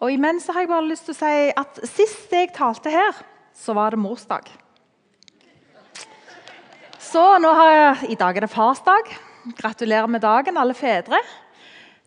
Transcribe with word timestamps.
Og 0.00 0.12
imens 0.14 0.46
har 0.48 0.64
jeg 0.64 0.70
bare 0.70 0.88
lyst 0.88 1.08
til 1.08 1.12
å 1.12 1.18
si 1.18 1.52
at 1.60 1.80
sist 1.84 2.32
jeg 2.32 2.54
talte 2.56 2.92
her, 2.92 3.16
så 3.52 3.74
var 3.76 3.92
det 3.92 4.00
morsdag. 4.00 4.48
Så 7.10 7.22
nå 7.42 7.50
har 7.58 7.70
jeg, 7.74 8.10
I 8.14 8.16
dag 8.16 8.36
er 8.38 8.46
det 8.46 8.52
farsdag. 8.52 9.12
Gratulerer 9.58 10.08
med 10.08 10.22
dagen, 10.24 10.56
alle 10.60 10.76
fedre. 10.78 11.20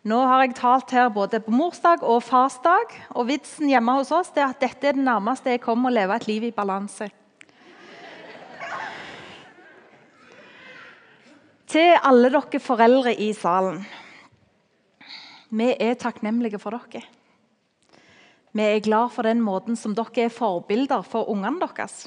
Nå 0.04 0.18
har 0.26 0.42
jeg 0.42 0.56
talt 0.58 0.90
her 0.96 1.10
både 1.12 1.38
på 1.44 1.54
morsdag 1.54 2.02
og 2.02 2.22
farsdag. 2.24 2.96
Og 3.14 3.28
vitsen 3.30 3.70
hjemme 3.70 3.94
hos 4.00 4.10
oss 4.14 4.32
er 4.34 4.48
at 4.48 4.62
dette 4.64 4.90
er 4.90 4.98
det 4.98 5.04
nærmeste 5.04 5.54
jeg 5.54 5.62
kommer 5.62 5.92
å 5.92 5.94
leve 5.94 6.18
et 6.18 6.26
liv 6.28 6.48
i 6.50 6.54
balanse. 6.56 7.08
Til 11.70 11.94
alle 12.02 12.30
dere 12.34 12.62
foreldre 12.62 13.14
i 13.18 13.30
salen. 13.36 13.84
Vi 15.54 15.74
er 15.78 16.00
takknemlige 16.00 16.58
for 16.62 16.74
dere. 16.74 17.04
Vi 18.54 18.62
er 18.62 18.84
glad 18.86 19.10
for 19.10 19.26
den 19.26 19.40
måten 19.42 19.74
som 19.74 19.96
dere 19.98 20.28
er 20.28 20.30
forbilder 20.30 21.02
for 21.02 21.26
ungene 21.32 21.58
deres. 21.58 22.04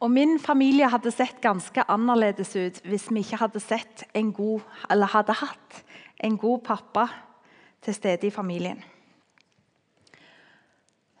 Og 0.00 0.10
Min 0.12 0.38
familie 0.40 0.88
hadde 0.88 1.12
sett 1.12 1.42
ganske 1.44 1.84
annerledes 1.88 2.54
ut 2.56 2.80
hvis 2.88 3.10
vi 3.12 3.20
ikke 3.20 3.40
hadde, 3.40 3.60
god, 4.32 4.64
hadde 4.88 5.36
hatt 5.40 5.78
en 6.24 6.36
god 6.40 6.64
pappa 6.64 7.06
til 7.84 7.94
stede 7.96 8.28
i 8.28 8.32
familien. 8.32 8.80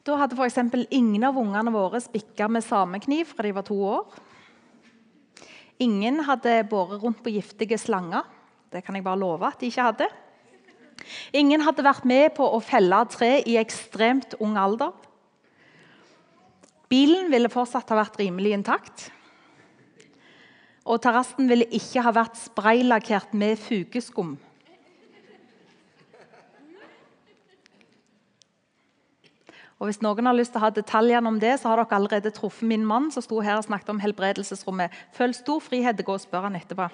Da 0.04 0.16
hadde 0.20 0.36
f.eks. 0.36 0.58
ingen 0.90 1.24
av 1.24 1.36
ungene 1.36 1.72
våre 1.72 2.00
spikka 2.00 2.48
med 2.48 2.64
samekniv 2.64 3.32
fra 3.32 3.44
de 3.44 3.54
var 3.56 3.64
to 3.64 3.76
år. 3.84 4.18
Ingen 5.80 6.20
hadde 6.24 6.62
båret 6.68 7.02
rundt 7.02 7.22
på 7.24 7.32
giftige 7.32 7.78
slanger. 7.80 8.24
Det 8.72 8.84
kan 8.84 8.96
jeg 8.96 9.04
bare 9.04 9.20
love 9.20 9.48
at 9.48 9.60
de 9.60 9.68
ikke 9.68 9.88
hadde. 9.92 10.08
Ingen 11.36 11.64
hadde 11.66 11.84
vært 11.84 12.06
med 12.08 12.32
på 12.36 12.46
å 12.46 12.60
felle 12.64 13.00
tre 13.12 13.38
i 13.48 13.58
ekstremt 13.60 14.36
ung 14.40 14.56
alder. 14.60 14.92
Bilen 16.92 17.30
ville 17.32 17.50
fortsatt 17.52 17.90
ha 17.90 17.98
vært 17.98 18.18
rimelig 18.20 18.54
intakt. 18.56 19.08
Og 20.84 21.00
terrassen 21.00 21.48
ville 21.48 21.66
ikke 21.72 22.02
ha 22.04 22.12
vært 22.12 22.36
spraylakkert 22.38 23.32
med 23.36 23.56
fugeskum. 23.60 24.34
Og 29.82 29.88
Hvis 29.90 30.00
noen 30.00 30.24
har 30.24 30.36
lyst 30.36 30.54
til 30.54 30.62
å 30.62 30.64
ha 30.64 30.70
detaljene 30.72 31.28
om 31.28 31.38
det, 31.42 31.58
så 31.60 31.68
har 31.68 31.80
dere 31.82 31.96
allerede 31.98 32.30
truffet 32.32 32.68
min 32.68 32.84
mann 32.86 33.10
som 33.12 33.24
sto 33.24 33.40
her 33.44 33.58
og 33.58 33.66
snakket 33.66 33.90
om 33.92 33.98
helbredelsesrommet. 34.00 34.92
Føl 35.12 35.34
stor 35.36 35.60
frihet 35.60 35.98
til 35.98 36.06
å 36.06 36.08
gå 36.08 36.14
og 36.16 36.22
spørre 36.22 36.48
han 36.48 36.56
etterpå. 36.60 36.86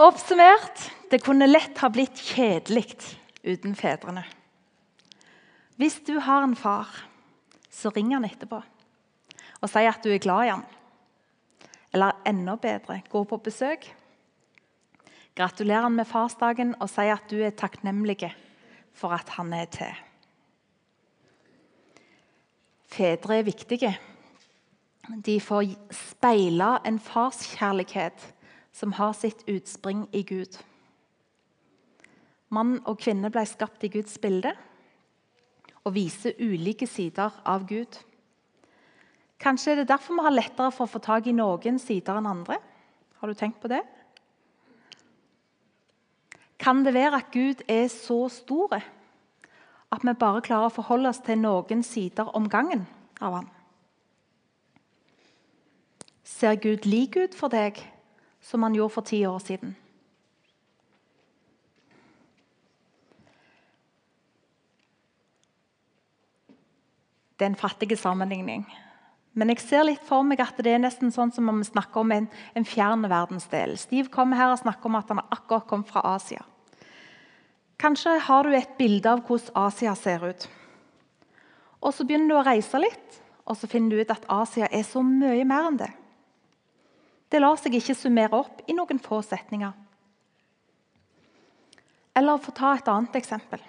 Oppsummert 0.00 0.90
det 1.10 1.20
kunne 1.24 1.46
lett 1.46 1.78
ha 1.82 1.90
blitt 1.92 2.16
kjedelig 2.16 2.96
uten 3.44 3.74
fedrene. 3.76 4.24
Hvis 5.76 5.98
du 6.06 6.16
har 6.22 6.44
en 6.46 6.56
far, 6.56 6.88
så 7.68 7.90
ring 7.92 8.14
han 8.14 8.28
etterpå 8.28 8.62
og 9.62 9.70
si 9.70 9.84
at 9.86 10.02
du 10.02 10.10
er 10.10 10.22
glad 10.22 10.46
i 10.46 10.50
han. 10.50 10.64
Eller 11.94 12.16
enda 12.26 12.56
bedre 12.58 12.98
gå 13.12 13.20
på 13.28 13.38
besøk. 13.44 13.84
Gratulerer 15.38 15.86
han 15.86 15.94
med 15.94 16.08
farsdagen 16.08 16.74
og 16.80 16.90
si 16.90 17.04
at 17.12 17.28
du 17.30 17.38
er 17.44 17.54
takknemlig 17.54 18.32
for 18.96 19.14
at 19.14 19.30
han 19.36 19.52
er 19.54 19.70
til. 19.70 20.00
Fedre 22.92 23.38
er 23.38 23.46
viktige. 23.46 23.92
De 25.24 25.38
får 25.40 25.70
speile 25.94 26.74
en 26.86 26.98
farskjærlighet 27.00 28.26
som 28.72 28.92
har 28.96 29.12
sitt 29.16 29.44
utspring 29.48 30.06
i 30.12 30.22
Gud. 30.26 30.56
Mann 32.52 32.78
og 32.84 32.98
kvinne 33.00 33.30
ble 33.32 33.44
skapt 33.48 33.84
i 33.84 33.92
Guds 33.92 34.18
bilde 34.20 34.52
og 35.82 35.94
viser 35.96 36.36
ulike 36.40 36.86
sider 36.86 37.32
av 37.48 37.64
Gud. 37.68 37.96
Kanskje 39.42 39.72
er 39.72 39.80
det 39.80 39.90
derfor 39.90 40.14
vi 40.14 40.26
har 40.26 40.34
lettere 40.36 40.70
for 40.70 40.86
å 40.86 40.92
få 40.92 41.00
tak 41.02 41.26
i 41.26 41.34
noen 41.34 41.80
sider 41.82 42.20
enn 42.20 42.28
andre? 42.30 42.60
Har 43.18 43.30
du 43.30 43.38
tenkt 43.38 43.60
på 43.62 43.70
det? 43.72 43.80
Kan 46.62 46.84
det 46.86 46.94
være 46.94 47.18
at 47.18 47.32
Gud 47.34 47.64
er 47.66 47.88
så 47.90 48.28
stor 48.30 48.76
at 48.76 50.04
vi 50.06 50.14
bare 50.14 50.44
klarer 50.44 50.70
å 50.70 50.76
forholde 50.76 51.10
oss 51.10 51.22
til 51.26 51.40
noen 51.42 51.82
sider 51.82 52.30
om 52.38 52.46
gangen 52.48 52.86
av 53.18 53.40
han? 53.40 53.48
Ser 56.22 56.54
Gud 56.62 56.86
lik 56.86 57.18
ut 57.18 57.34
for 57.34 57.50
deg 57.50 57.80
som 58.42 58.62
han 58.66 58.74
gjorde 58.76 58.94
for 58.96 59.06
ti 59.06 59.22
år 59.26 59.38
siden? 59.42 59.76
Det 67.38 67.46
er 67.46 67.54
en 67.54 67.58
fattig 67.58 67.96
sammenligning. 67.98 68.66
Men 69.32 69.48
jeg 69.50 69.62
ser 69.64 69.86
litt 69.88 70.02
for 70.04 70.22
meg 70.26 70.42
at 70.44 70.58
det 70.60 70.74
er 70.74 70.82
nesten 70.82 71.10
sånn 71.10 71.32
som 71.32 71.48
om 71.48 71.62
vi 71.62 71.66
snakker 71.66 72.04
om 72.04 72.12
en, 72.12 72.28
en 72.54 72.66
fjern 72.68 73.06
verdensdel. 73.08 73.78
Steve 73.80 74.12
kommer 74.12 74.36
her 74.38 74.52
og 74.52 74.60
snakker 74.60 74.90
om 74.90 74.98
at 75.00 75.08
han 75.10 75.22
akkurat 75.24 75.66
kom 75.70 75.82
fra 75.88 76.04
Asia. 76.12 76.44
Kanskje 77.82 78.18
har 78.28 78.46
du 78.46 78.54
et 78.54 78.76
bilde 78.78 79.10
av 79.10 79.24
hvordan 79.26 79.56
Asia 79.64 79.96
ser 79.98 80.22
ut. 80.28 80.46
Og 81.82 81.90
Så 81.96 82.06
begynner 82.06 82.30
du 82.30 82.36
å 82.38 82.44
reise 82.46 82.78
litt, 82.78 83.18
og 83.42 83.58
så 83.58 83.66
finner 83.66 83.90
du 83.90 84.04
ut 84.04 84.14
at 84.14 84.28
Asia 84.30 84.68
er 84.70 84.84
så 84.86 85.02
mye 85.02 85.42
mer 85.48 85.66
enn 85.72 85.80
det. 85.80 85.90
Det 87.32 87.40
lar 87.40 87.56
seg 87.56 87.78
ikke 87.78 87.96
summere 87.96 88.42
opp 88.42 88.60
i 88.68 88.74
noen 88.76 89.00
få 89.00 89.22
setninger. 89.24 89.72
Eller 92.12 92.40
for 92.42 92.52
å 92.52 92.58
ta 92.58 92.72
et 92.76 92.90
annet 92.92 93.16
eksempel. 93.16 93.62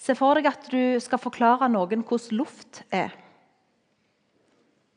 Se 0.00 0.16
for 0.18 0.34
deg 0.34 0.48
at 0.50 0.66
du 0.72 0.98
skal 1.02 1.22
forklare 1.22 1.68
noen 1.70 2.02
hvordan 2.02 2.40
luft 2.40 2.82
er. 2.90 3.14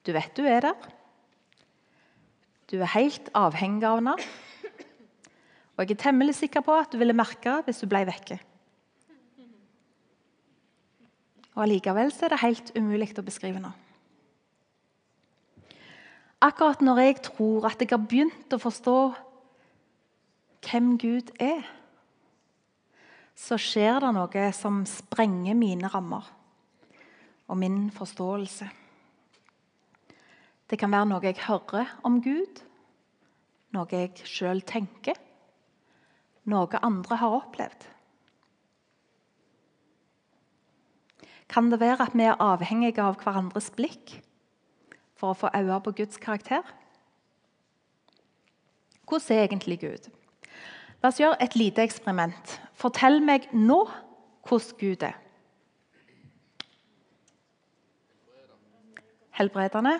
Du 0.03 0.11
vet 0.15 0.33
du 0.33 0.47
er 0.49 0.65
der. 0.65 0.87
Du 2.71 2.79
er 2.79 2.89
helt 2.95 3.29
avhengig 3.37 3.85
av 3.85 4.01
den. 4.01 4.25
Og 5.73 5.85
jeg 5.85 5.93
er 5.93 6.01
temmelig 6.07 6.39
sikker 6.39 6.65
på 6.65 6.73
at 6.73 6.89
du 6.89 6.97
ville 7.01 7.15
merke 7.17 7.59
hvis 7.67 7.83
du 7.83 7.87
ble 7.91 8.01
vekke. 8.09 8.39
Og 11.53 11.63
Allikevel 11.67 12.09
er 12.09 12.33
det 12.33 12.41
helt 12.41 12.73
umulig 12.73 13.13
å 13.19 13.25
beskrive 13.25 13.61
noe. 13.61 13.82
Akkurat 16.43 16.81
når 16.83 16.99
jeg 16.99 17.21
tror 17.23 17.69
at 17.69 17.79
jeg 17.79 17.93
har 17.93 18.03
begynt 18.03 18.51
å 18.51 18.59
forstå 18.59 18.97
hvem 20.67 20.93
Gud 20.99 21.29
er, 21.39 21.63
så 23.35 23.55
skjer 23.59 24.01
det 24.03 24.11
noe 24.15 24.47
som 24.55 24.81
sprenger 24.87 25.55
mine 25.55 25.87
rammer 25.91 26.27
og 27.47 27.59
min 27.59 27.87
forståelse. 27.95 28.67
Det 30.67 30.79
kan 30.79 30.91
være 30.91 31.09
noe 31.13 31.23
jeg 31.23 31.39
hører 31.45 31.95
om 32.07 32.19
Gud, 32.23 32.59
noe 33.75 33.87
jeg 33.91 34.27
sjøl 34.27 34.63
tenker, 34.67 35.15
noe 36.49 36.83
andre 36.83 37.19
har 37.23 37.39
opplevd. 37.39 37.87
Kan 41.47 41.71
det 41.71 41.79
være 41.79 42.07
at 42.07 42.15
vi 42.17 42.27
er 42.27 42.39
avhengige 42.41 43.03
av 43.03 43.19
hverandres 43.21 43.71
blikk? 43.75 44.17
For 45.23 45.31
å 45.31 45.39
få 45.39 45.51
øye 45.55 45.79
på 45.79 45.91
Guds 45.95 46.19
karakter? 46.19 46.67
Hvordan 49.07 49.37
er 49.37 49.45
egentlig 49.45 49.79
Gud? 49.79 50.09
La 50.99 51.11
oss 51.11 51.19
gjøre 51.19 51.39
et 51.43 51.55
lite 51.55 51.83
eksperiment. 51.83 52.57
Fortell 52.75 53.21
meg 53.23 53.47
nå 53.55 53.79
hvordan 54.43 54.79
Gud 54.79 55.07
er. 55.07 55.15
Helbredende. 59.39 59.97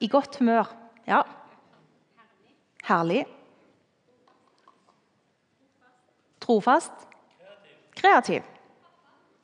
I 0.00 0.08
godt 0.08 0.40
humør. 0.40 0.72
Ja. 1.06 1.20
Herlig. 2.88 3.26
Trofast. 6.40 7.08
Kreativ. 7.96 8.42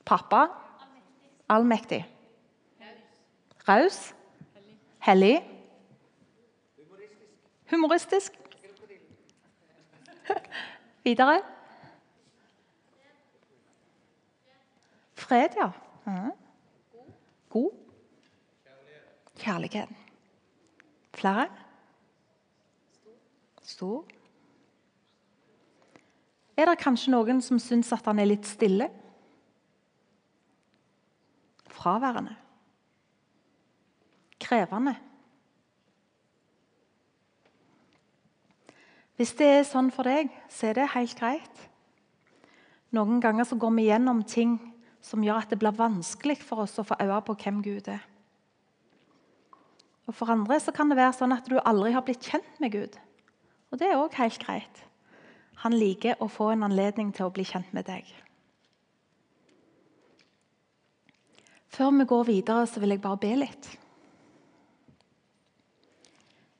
Pappa. 0.08 0.48
Allmektig. 1.48 2.06
Raus. 3.68 4.17
Hellig. 5.08 5.40
Humoristisk. 7.70 8.32
Videre. 11.04 11.42
Fred, 15.14 15.48
ja. 15.56 15.70
God. 17.48 17.70
Kjærlighet. 19.38 19.88
Flere? 21.14 21.48
Stor. 23.62 24.04
Er 26.56 26.68
det 26.68 26.76
kanskje 26.82 27.14
noen 27.14 27.40
som 27.40 27.56
syns 27.56 27.94
at 27.96 28.04
han 28.04 28.20
er 28.20 28.28
litt 28.28 28.44
stille? 28.44 28.90
Fraværende 31.72 32.36
krevende. 34.42 34.94
Hvis 39.18 39.34
det 39.34 39.48
er 39.50 39.64
sånn 39.66 39.90
for 39.90 40.06
deg, 40.06 40.30
så 40.52 40.68
er 40.68 40.78
det 40.78 40.92
helt 40.94 41.18
greit. 41.18 41.64
Noen 42.94 43.18
ganger 43.20 43.48
så 43.48 43.58
går 43.58 43.72
vi 43.74 43.88
gjennom 43.88 44.22
ting 44.22 44.54
som 45.04 45.24
gjør 45.24 45.42
at 45.42 45.50
det 45.50 45.58
blir 45.60 45.74
vanskelig 45.74 46.38
for 46.40 46.62
oss 46.64 46.78
å 46.78 46.86
få 46.86 46.96
øye 47.02 47.18
på 47.26 47.34
hvem 47.42 47.58
Gud 47.64 47.90
er. 47.90 48.04
Og 50.08 50.14
For 50.16 50.30
andre 50.32 50.56
så 50.62 50.72
kan 50.72 50.88
det 50.88 50.96
være 50.96 51.16
sånn 51.18 51.34
at 51.34 51.50
du 51.50 51.58
aldri 51.58 51.92
har 51.92 52.04
blitt 52.06 52.24
kjent 52.24 52.62
med 52.62 52.72
Gud. 52.72 52.94
Og 53.68 53.80
det 53.80 53.90
er 53.90 53.98
òg 54.00 54.14
helt 54.16 54.40
greit. 54.40 54.84
Han 55.66 55.74
liker 55.76 56.22
å 56.22 56.30
få 56.30 56.52
en 56.54 56.64
anledning 56.64 57.10
til 57.12 57.26
å 57.26 57.34
bli 57.34 57.44
kjent 57.44 57.68
med 57.76 57.84
deg. 57.90 58.06
Før 61.68 61.92
vi 61.98 62.06
går 62.08 62.24
videre, 62.30 62.64
så 62.66 62.80
vil 62.80 62.94
jeg 62.94 63.02
bare 63.04 63.20
be 63.20 63.34
litt. 63.42 63.68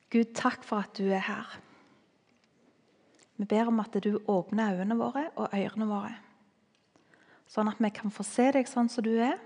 Gud, 0.09 0.31
takk 0.33 0.63
for 0.65 0.81
at 0.81 0.97
du 0.97 1.11
er 1.13 1.21
her. 1.21 1.57
Vi 3.37 3.45
ber 3.45 3.69
om 3.69 3.79
at 3.79 3.93
du 4.03 4.17
åpner 4.27 4.73
øynene 4.73 4.97
våre 4.97 5.27
og 5.35 5.53
ørene 5.53 5.85
våre, 5.87 6.15
sånn 7.47 7.69
at 7.71 7.79
vi 7.79 7.91
kan 7.93 8.11
få 8.11 8.25
se 8.27 8.49
deg 8.55 8.67
sånn 8.67 8.89
som 8.91 9.05
du 9.05 9.13
er, 9.15 9.37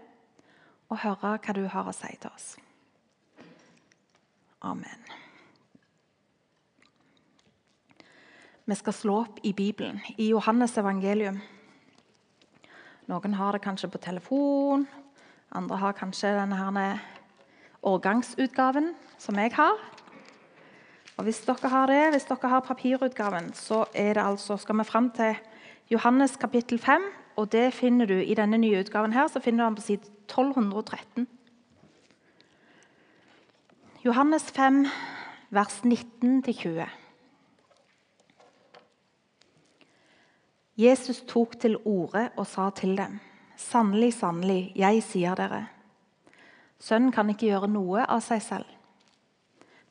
og 0.89 1.01
høre 1.03 1.35
hva 1.37 1.55
du 1.55 1.65
har 1.69 1.89
å 1.89 1.93
si 1.95 2.09
til 2.15 2.31
oss. 2.31 2.47
Amen. 4.63 5.03
Vi 8.63 8.75
skal 8.79 8.95
slå 8.95 9.15
opp 9.25 9.41
i 9.43 9.51
Bibelen, 9.53 9.99
i 10.15 10.29
Johannes 10.31 10.77
evangelium. 10.79 11.41
Noen 13.11 13.35
har 13.35 13.51
det 13.51 13.65
kanskje 13.65 13.91
på 13.91 13.99
telefon, 13.99 14.87
andre 15.51 15.81
har 15.81 15.97
kanskje 15.97 16.31
denne 16.37 16.87
årgangsutgaven 17.83 18.93
som 19.19 19.37
jeg 19.37 19.51
har. 19.59 19.92
Og 21.17 21.23
Hvis 21.23 21.43
dere 21.45 21.69
har 21.69 21.85
det, 21.87 22.11
hvis 22.11 22.25
dere 22.25 22.49
har 22.49 22.59
papirutgaven, 22.65 23.53
så 23.53 23.85
er 23.93 24.13
det 24.13 24.23
altså, 24.23 24.57
skal 24.57 24.77
vi 24.77 24.83
fram 24.83 25.11
til 25.11 25.35
Johannes 25.91 26.35
kapittel 26.37 26.79
5. 26.79 27.01
Og 27.35 27.51
det 27.51 27.73
finner 27.73 28.05
du 28.05 28.13
i 28.13 28.33
denne 28.33 28.57
nye 28.57 28.79
utgaven 28.79 29.13
her, 29.13 29.27
så 29.27 29.39
finner 29.39 29.63
du 29.63 29.67
den 29.67 29.75
på 29.75 29.81
side 29.81 30.01
1213. 30.25 31.27
Johannes 34.05 34.43
5, 34.51 34.85
vers 35.49 35.81
19-20. 35.85 36.89
Jesus 40.77 41.21
tok 41.27 41.59
til 41.59 41.77
orde 41.85 42.29
og 42.37 42.47
sa 42.47 42.69
til 42.69 42.97
dem.: 42.97 43.19
Sannelig, 43.57 44.13
sannelig, 44.13 44.71
jeg 44.75 45.03
sier 45.03 45.35
dere. 45.35 45.67
Sønnen 46.79 47.11
kan 47.11 47.29
ikke 47.29 47.45
gjøre 47.45 47.67
noe 47.67 48.05
av 48.05 48.19
seg 48.19 48.41
selv 48.41 48.82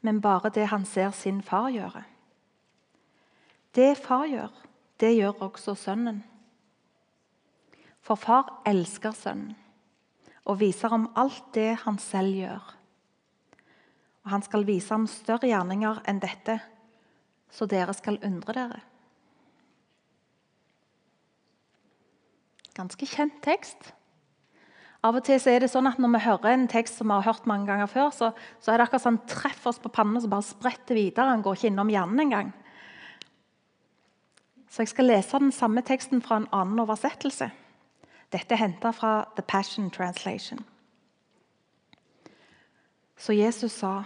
men 0.03 0.21
bare 0.21 0.51
det 0.51 0.69
han 0.73 0.85
ser 0.85 1.11
sin 1.15 1.41
far 1.43 1.71
gjøre. 1.71 2.05
Det 3.75 3.97
far 3.99 4.27
gjør, 4.29 4.53
det 5.01 5.15
gjør 5.17 5.43
også 5.49 5.75
sønnen. 5.79 6.23
For 8.03 8.19
far 8.19 8.63
elsker 8.67 9.15
sønnen 9.15 9.57
og 10.43 10.59
viser 10.59 10.91
ham 10.91 11.07
alt 11.17 11.53
det 11.55 11.71
han 11.85 11.99
selv 12.03 12.35
gjør. 12.35 12.71
Og 14.27 14.31
han 14.35 14.43
skal 14.43 14.67
vise 14.67 14.91
ham 14.91 15.07
større 15.11 15.47
gjerninger 15.51 16.03
enn 16.11 16.19
dette, 16.23 16.59
så 17.53 17.67
dere 17.71 17.95
skal 17.95 18.19
undre 18.27 18.55
dere. 18.57 18.81
Ganske 22.75 23.07
kjent 23.07 23.39
tekst. 23.45 23.93
Av 25.03 25.17
og 25.19 25.25
til 25.27 25.41
er 25.51 25.65
det 25.65 25.71
sånn 25.73 25.89
at 25.91 25.99
Når 25.99 26.13
vi 26.15 26.25
hører 26.29 26.53
en 26.53 26.69
tekst 26.71 27.01
som 27.01 27.11
vi 27.11 27.17
har 27.17 27.27
hørt 27.27 27.47
mange 27.51 27.67
ganger 27.67 27.91
før, 27.91 28.11
så, 28.15 28.31
så 28.63 28.73
er 28.73 28.79
det 28.79 28.87
akkurat 28.87 29.03
sånn 29.03 29.23
treffer 29.27 29.73
oss 29.73 29.81
på 29.83 29.91
pannen 29.91 30.17
og 30.17 30.23
så 30.23 30.31
bare 30.31 30.47
spretter 30.47 30.95
videre. 30.99 31.33
Han 31.33 31.43
går 31.43 31.59
ikke 31.59 31.73
innom 31.73 31.91
hjernen 31.91 32.23
engang. 32.23 32.53
Så 34.71 34.85
jeg 34.85 34.93
skal 34.93 35.11
lese 35.11 35.41
den 35.43 35.53
samme 35.53 35.83
teksten 35.85 36.23
fra 36.25 36.39
en 36.39 36.49
annen 36.55 36.79
oversettelse. 36.85 37.51
Dette 38.33 38.55
er 38.55 38.63
henta 38.63 38.93
fra 38.97 39.27
The 39.37 39.43
Passion 39.43 39.91
Translation. 39.91 40.63
Så 43.19 43.33
Jesus 43.33 43.73
sa, 43.73 44.05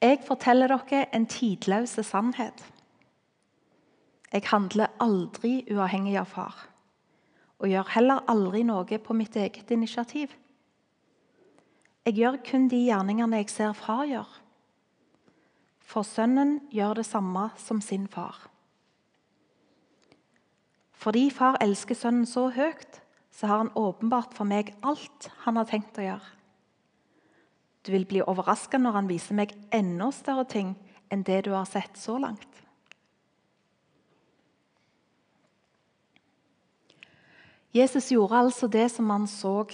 'Jeg 0.00 0.18
forteller 0.26 0.68
dere 0.68 1.06
en 1.14 1.26
tidløs 1.26 1.98
sannhet.' 2.06 2.64
'Jeg 4.32 4.42
handler 4.44 4.86
aldri 5.00 5.64
uavhengig 5.70 6.16
av 6.16 6.26
far.' 6.26 6.73
Og 7.62 7.70
gjør 7.70 7.92
heller 7.94 8.24
aldri 8.30 8.64
noe 8.66 8.98
på 8.98 9.16
mitt 9.16 9.36
eget 9.36 9.70
initiativ. 9.70 10.32
Jeg 12.04 12.18
gjør 12.18 12.40
kun 12.44 12.66
de 12.68 12.82
gjerningene 12.84 13.40
jeg 13.40 13.52
ser 13.52 13.76
far 13.78 14.04
gjør. 14.08 14.28
For 15.84 16.04
sønnen 16.04 16.58
gjør 16.72 16.98
det 17.00 17.06
samme 17.08 17.48
som 17.60 17.80
sin 17.84 18.06
far. 18.10 18.36
Fordi 20.92 21.28
far 21.32 21.58
elsker 21.60 21.96
sønnen 21.96 22.26
så 22.28 22.48
høyt, 22.52 23.00
så 23.34 23.48
har 23.50 23.62
han 23.64 23.74
åpenbart 23.76 24.34
for 24.36 24.48
meg 24.48 24.72
alt 24.86 25.28
han 25.44 25.58
har 25.60 25.68
tenkt 25.68 25.98
å 25.98 26.04
gjøre. 26.06 26.30
Du 27.84 27.92
vil 27.92 28.06
bli 28.08 28.22
overraska 28.24 28.80
når 28.80 28.96
han 28.96 29.08
viser 29.10 29.36
meg 29.36 29.52
enda 29.74 30.08
større 30.14 30.46
ting 30.48 30.72
enn 31.12 31.24
det 31.26 31.42
du 31.44 31.52
har 31.52 31.68
sett 31.68 31.98
så 32.00 32.16
langt. 32.20 32.63
Jesus 37.74 38.12
gjorde 38.12 38.38
altså 38.38 38.68
det 38.70 38.86
som 38.92 39.10
han 39.10 39.26
så 39.26 39.64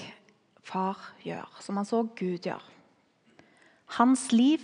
far 0.65 0.99
gjøre, 1.25 1.49
som 1.61 1.77
han 1.77 1.89
så 1.89 2.03
Gud 2.17 2.47
gjøre. 2.47 2.65
Hans 3.99 4.31
liv 4.33 4.63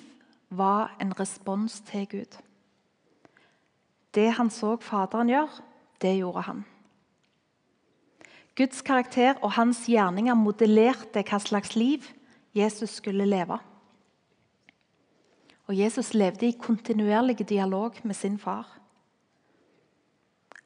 var 0.49 0.95
en 1.03 1.13
respons 1.19 1.81
til 1.81 2.07
Gud. 2.09 2.39
Det 4.15 4.31
han 4.39 4.51
så 4.51 4.77
Faderen 4.81 5.29
gjøre, 5.29 5.63
det 6.01 6.17
gjorde 6.17 6.47
han. 6.47 6.65
Guds 8.57 8.81
karakter 8.81 9.37
og 9.45 9.53
hans 9.59 9.83
gjerninger 9.85 10.37
modellerte 10.39 11.21
hva 11.29 11.41
slags 11.43 11.75
liv 11.77 12.07
Jesus 12.57 12.97
skulle 13.03 13.27
leve. 13.29 13.59
Og 15.67 15.77
Jesus 15.77 16.15
levde 16.15 16.49
i 16.49 16.57
kontinuerlig 16.57 17.43
dialog 17.49 17.99
med 18.03 18.15
sin 18.17 18.39
far. 18.39 18.65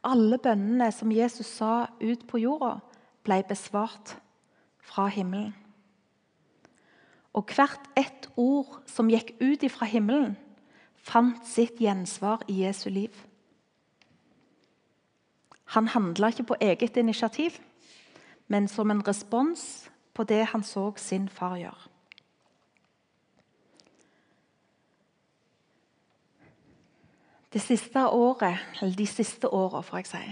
Alle 0.04 0.38
bønnene 0.38 0.88
som 0.92 1.12
Jesus 1.12 1.46
sa 1.46 1.86
ut 2.00 2.26
på 2.28 2.40
jorda, 2.40 2.78
ble 3.24 3.42
besvart 3.48 4.14
fra 4.80 5.06
himmelen. 5.12 5.52
Og 7.36 7.52
hvert 7.54 7.90
ett 8.00 8.30
ord 8.40 8.80
som 8.90 9.10
gikk 9.12 9.36
ut 9.38 9.66
fra 9.70 9.86
himmelen, 9.86 10.38
fant 10.96 11.44
sitt 11.46 11.78
gjensvar 11.80 12.42
i 12.48 12.62
Jesu 12.64 12.88
liv. 12.90 13.12
Han 15.76 15.92
handla 15.92 16.32
ikke 16.32 16.48
på 16.48 16.58
eget 16.60 16.96
initiativ, 16.96 17.60
men 18.48 18.66
som 18.68 18.90
en 18.90 19.04
respons 19.06 19.90
på 20.14 20.24
det 20.26 20.42
han 20.50 20.64
så 20.66 20.90
sin 20.96 21.28
far 21.28 21.56
gjøre. 21.60 21.89
Det 27.50 27.62
siste 27.62 28.02
året, 28.06 28.58
eller 28.80 28.94
de 28.94 29.06
siste 29.10 29.48
åra, 29.48 29.82
får 29.82 29.98
jeg 29.98 30.06
si, 30.06 30.26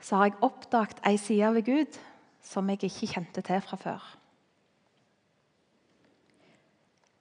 så 0.00 0.16
har 0.16 0.30
jeg 0.30 0.40
oppdaget 0.42 1.02
ei 1.06 1.18
side 1.20 1.52
ved 1.54 1.66
Gud 1.68 1.98
som 2.42 2.70
jeg 2.70 2.80
ikke 2.88 3.12
kjente 3.12 3.44
til 3.44 3.60
fra 3.62 3.76
før. 3.78 4.06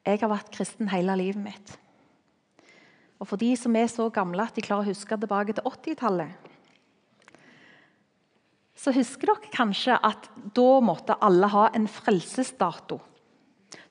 Jeg 0.08 0.22
har 0.24 0.32
vært 0.32 0.50
kristen 0.56 0.90
hele 0.90 1.14
livet 1.20 1.44
mitt. 1.44 1.76
Og 3.20 3.28
For 3.28 3.38
de 3.38 3.52
som 3.60 3.76
er 3.76 3.90
så 3.92 4.08
gamle 4.10 4.42
at 4.48 4.56
de 4.56 4.64
klarer 4.64 4.88
å 4.88 4.94
huske 4.94 5.18
tilbake 5.20 5.54
til 5.54 5.68
80-tallet, 5.68 6.48
så 8.80 8.94
husker 8.96 9.28
dere 9.28 9.52
kanskje 9.52 9.98
at 10.08 10.30
da 10.56 10.70
måtte 10.80 11.20
alle 11.20 11.50
ha 11.52 11.68
en 11.76 11.86
frelsesdato. 11.92 13.02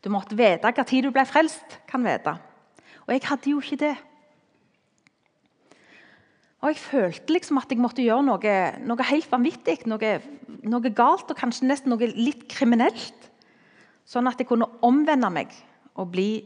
Du 0.01 0.09
måtte 0.11 0.35
vite 0.39 0.73
når 0.73 1.03
du 1.05 1.11
ble 1.13 1.27
frelst. 1.29 1.79
kan 1.87 2.03
vite. 2.03 2.39
Og 3.09 3.15
jeg 3.17 3.25
hadde 3.25 3.51
jo 3.51 3.63
ikke 3.65 3.81
det. 3.81 3.97
Og 6.59 6.69
Jeg 6.69 6.81
følte 6.83 7.33
liksom 7.33 7.61
at 7.61 7.71
jeg 7.71 7.81
måtte 7.81 8.03
gjøre 8.03 8.27
noe, 8.27 8.55
noe 8.85 9.05
helt 9.09 9.31
vanvittig, 9.31 9.87
noe, 9.87 10.15
noe, 10.67 10.91
galt 10.91 11.31
og 11.31 11.39
kanskje 11.39 11.69
nesten 11.71 11.93
noe 11.95 12.09
litt 12.13 12.49
kriminelt. 12.51 13.29
Sånn 14.09 14.27
at 14.29 14.41
jeg 14.41 14.49
kunne 14.51 14.67
omvende 14.85 15.31
meg 15.31 15.55
og, 15.95 16.11
bli, 16.13 16.43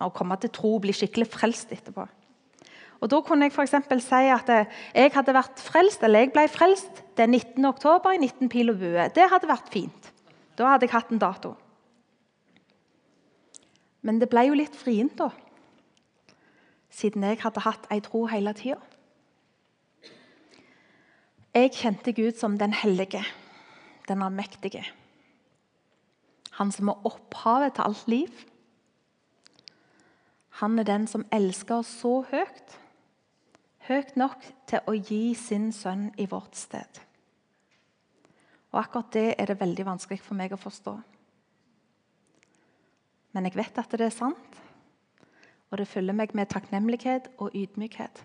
og 0.00 0.14
komme 0.16 0.38
til 0.40 0.50
tro 0.54 0.72
og 0.78 0.86
bli 0.86 0.94
skikkelig 0.96 1.28
frelst 1.30 1.74
etterpå. 1.76 2.06
Og 3.00 3.08
Da 3.08 3.20
kunne 3.24 3.46
jeg 3.46 3.54
for 3.54 3.68
si 3.68 3.76
at 4.32 4.48
jeg 4.48 5.12
hadde 5.12 5.36
vært 5.36 5.60
frelst, 5.60 6.02
eller 6.02 6.26
jeg 6.26 6.32
ble 6.32 6.48
frelst 6.48 7.04
den 7.16 7.30
19. 7.30 7.64
oktober 7.64 8.12
i 8.12 8.18
19 8.18 8.48
pil 8.48 8.72
og 8.72 8.80
bue. 8.80 9.06
Det 9.14 9.28
hadde 9.30 9.48
vært 9.48 9.70
fint. 9.72 10.10
Da 10.56 10.72
hadde 10.72 10.88
jeg 10.88 10.92
hatt 10.92 11.12
en 11.12 11.20
dato. 11.20 11.54
Men 14.02 14.18
det 14.18 14.28
ble 14.32 14.48
jo 14.48 14.56
litt 14.56 14.76
vrient, 14.76 15.16
da. 15.16 15.30
Siden 16.90 17.24
jeg 17.24 17.40
hadde 17.42 17.64
hatt 17.64 17.86
ei 17.90 18.00
tro 18.04 18.24
hele 18.30 18.54
tida. 18.58 18.80
Jeg 21.54 21.72
kjente 21.74 22.14
Gud 22.14 22.36
som 22.38 22.58
den 22.58 22.72
hellige, 22.74 23.24
den 24.08 24.22
allmektige. 24.22 24.84
Han 26.58 26.70
som 26.72 26.92
er 26.92 27.06
opphavet 27.06 27.74
til 27.74 27.86
alt 27.86 28.06
liv. 28.08 28.44
Han 30.60 30.78
er 30.78 30.86
den 30.86 31.06
som 31.10 31.26
elsker 31.32 31.80
oss 31.80 31.90
så 32.02 32.20
høyt 32.30 32.78
høyt 33.90 34.16
nok 34.18 34.44
til 34.70 34.86
å 34.86 34.94
gi 34.94 35.34
sin 35.38 35.70
sønn 35.74 36.10
i 36.20 36.26
vårt 36.30 36.58
sted. 36.58 37.00
Og 38.70 38.82
Akkurat 38.84 39.10
det 39.16 39.28
er 39.34 39.50
det 39.50 39.58
veldig 39.60 39.86
vanskelig 39.88 40.20
for 40.22 40.38
meg 40.38 40.54
å 40.54 40.60
forstå. 40.60 40.94
Men 43.34 43.46
jeg 43.46 43.58
vet 43.58 43.80
at 43.82 43.96
det 43.98 44.06
er 44.06 44.14
sant, 44.14 44.60
og 45.70 45.78
det 45.78 45.88
fyller 45.88 46.16
meg 46.16 46.34
med 46.34 46.50
takknemlighet 46.50 47.30
og 47.38 47.54
ydmykhet. 47.54 48.24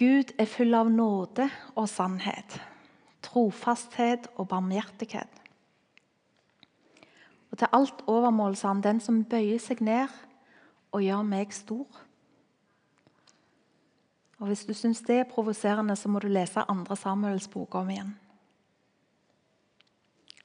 Gud 0.00 0.32
er 0.38 0.50
full 0.50 0.74
av 0.74 0.90
nåde 0.90 1.46
og 1.78 1.86
sannhet, 1.88 2.56
trofasthet 3.22 4.26
og 4.34 4.48
barmhjertighet. 4.50 5.40
Og 7.52 7.60
til 7.60 7.70
alt 7.70 8.00
overmål 8.10 8.56
sa 8.58 8.72
han 8.72 8.82
den 8.82 8.98
som 9.00 9.22
bøyer 9.30 9.60
seg 9.62 9.84
ned 9.84 10.10
og 10.90 11.04
gjør 11.04 11.22
meg 11.28 11.54
stor. 11.54 11.86
Og 14.40 14.46
Hvis 14.50 14.64
du 14.66 14.74
syns 14.74 15.00
det 15.06 15.20
er 15.20 15.30
provoserende, 15.30 15.96
så 15.96 16.08
må 16.08 16.18
du 16.18 16.26
lese 16.28 16.64
andre 16.68 16.96
Samuels 16.96 17.46
bok 17.48 17.74
om 17.74 17.90
igjen. 17.90 18.10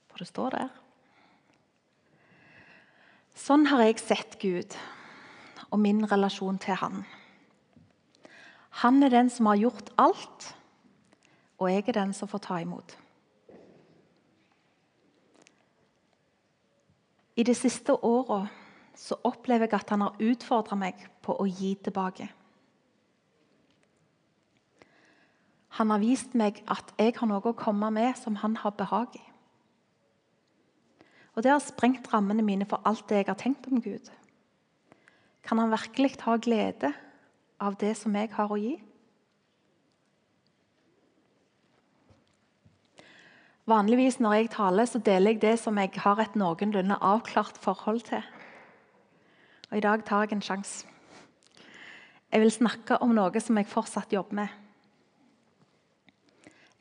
For 0.08 0.22
det 0.22 0.28
står 0.28 0.50
der. 0.50 0.70
Sånn 3.40 3.70
har 3.72 3.86
jeg 3.86 4.02
sett 4.04 4.36
Gud 4.42 4.76
og 5.70 5.80
min 5.80 6.04
relasjon 6.12 6.58
til 6.60 6.76
Han. 6.82 7.04
Han 8.84 9.04
er 9.04 9.14
den 9.14 9.30
som 9.32 9.48
har 9.50 9.60
gjort 9.60 9.92
alt, 9.98 10.50
og 11.60 11.72
jeg 11.72 11.88
er 11.88 11.98
den 12.02 12.12
som 12.14 12.28
får 12.28 12.44
ta 12.46 12.60
imot. 12.62 12.98
I 17.40 17.44
de 17.48 17.56
siste 17.56 17.96
åra 17.96 18.42
opplever 19.24 19.70
jeg 19.70 19.80
at 19.80 19.94
han 19.96 20.04
har 20.04 20.20
utfordra 20.20 20.76
meg 20.76 21.06
på 21.24 21.38
å 21.40 21.48
gi 21.48 21.72
tilbake. 21.80 22.28
Han 25.80 25.94
har 25.94 26.04
vist 26.04 26.36
meg 26.36 26.60
at 26.68 26.92
jeg 27.00 27.16
har 27.16 27.30
noe 27.30 27.40
å 27.40 27.56
komme 27.56 27.88
med 27.96 28.18
som 28.20 28.42
han 28.44 28.60
har 28.60 28.76
behag 28.76 29.16
i. 29.16 29.29
Og 31.40 31.44
Det 31.44 31.54
har 31.54 31.62
sprengt 31.64 32.08
rammene 32.12 32.44
mine 32.44 32.66
for 32.68 32.84
alt 32.84 33.06
det 33.08 33.22
jeg 33.22 33.28
har 33.30 33.38
tenkt 33.40 33.68
om 33.72 33.80
Gud. 33.80 34.10
Kan 35.48 35.62
han 35.62 35.72
virkelig 35.72 36.18
ha 36.26 36.36
glede 36.36 36.92
av 37.64 37.78
det 37.80 37.94
som 37.96 38.16
jeg 38.20 38.34
har 38.34 38.52
å 38.52 38.58
gi? 38.60 38.74
Vanligvis 43.72 44.20
når 44.20 44.36
jeg 44.36 44.52
taler, 44.58 44.92
så 44.92 45.00
deler 45.00 45.38
jeg 45.38 45.42
det 45.46 45.56
som 45.64 45.80
jeg 45.80 45.96
har 46.04 46.20
et 46.20 46.36
noenlunde 46.36 47.00
avklart 47.00 47.64
forhold 47.64 48.04
til. 48.12 48.30
Og 49.72 49.80
I 49.80 49.88
dag 49.88 50.04
tar 50.04 50.28
jeg 50.28 50.36
en 50.36 50.44
sjanse. 50.44 50.88
Jeg 52.34 52.44
vil 52.44 52.52
snakke 52.52 53.00
om 53.00 53.16
noe 53.16 53.40
som 53.40 53.56
jeg 53.56 53.72
fortsatt 53.72 54.12
jobber 54.12 54.44
med. 54.44 54.50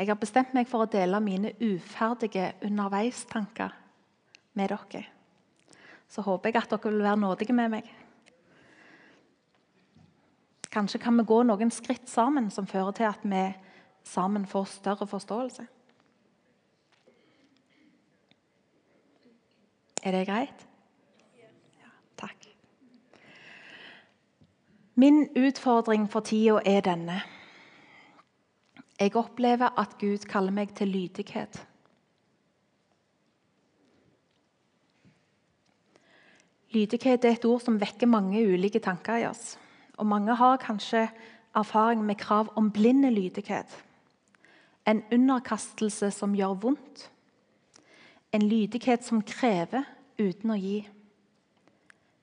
Jeg 0.00 0.10
har 0.10 0.18
bestemt 0.18 0.50
meg 0.50 0.66
for 0.66 0.82
å 0.82 0.90
dele 0.90 1.22
mine 1.22 1.54
uferdige 1.62 2.56
underveistanker 2.66 3.77
med 4.58 4.74
dere. 4.74 5.06
Så 6.08 6.24
håper 6.26 6.50
jeg 6.50 6.62
at 6.62 6.74
dere 6.74 6.90
vil 6.90 7.04
være 7.04 7.22
nådige 7.22 7.56
med 7.56 7.72
meg. 7.78 7.88
Kanskje 10.72 11.00
kan 11.00 11.16
vi 11.16 11.24
gå 11.24 11.40
noen 11.48 11.72
skritt 11.72 12.08
sammen 12.10 12.50
som 12.52 12.68
fører 12.68 12.92
til 12.96 13.08
at 13.08 13.24
vi 13.24 13.44
sammen 14.08 14.44
får 14.48 14.68
større 14.76 15.06
forståelse. 15.08 15.64
Er 20.02 20.14
det 20.14 20.26
greit? 20.28 20.66
Ja, 21.38 21.90
takk. 22.16 22.46
Min 24.94 25.26
utfordring 25.36 26.06
for 26.10 26.26
tida 26.26 26.60
er 26.66 26.84
denne. 26.86 27.20
Jeg 28.98 29.14
opplever 29.16 29.74
at 29.78 29.98
Gud 29.98 30.26
kaller 30.30 30.54
meg 30.54 30.74
til 30.74 30.90
lydighet. 30.90 31.60
Lydighet 36.74 37.24
er 37.24 37.36
et 37.36 37.44
ord 37.48 37.62
som 37.64 37.80
vekker 37.80 38.10
mange 38.10 38.42
ulike 38.44 38.80
tanker 38.84 39.22
i 39.22 39.28
oss. 39.28 39.56
Og 39.96 40.06
Mange 40.06 40.34
har 40.34 40.60
kanskje 40.62 41.08
erfaring 41.56 42.04
med 42.04 42.18
krav 42.20 42.52
om 42.56 42.70
blind 42.70 43.04
lydighet. 43.10 43.84
En 44.86 45.02
underkastelse 45.12 46.10
som 46.10 46.34
gjør 46.36 46.58
vondt 46.60 47.08
en 48.32 48.48
lydighet 48.48 49.04
som 49.04 49.22
krever 49.24 49.86
uten 50.20 50.52
å 50.52 50.58
gi. 50.58 50.82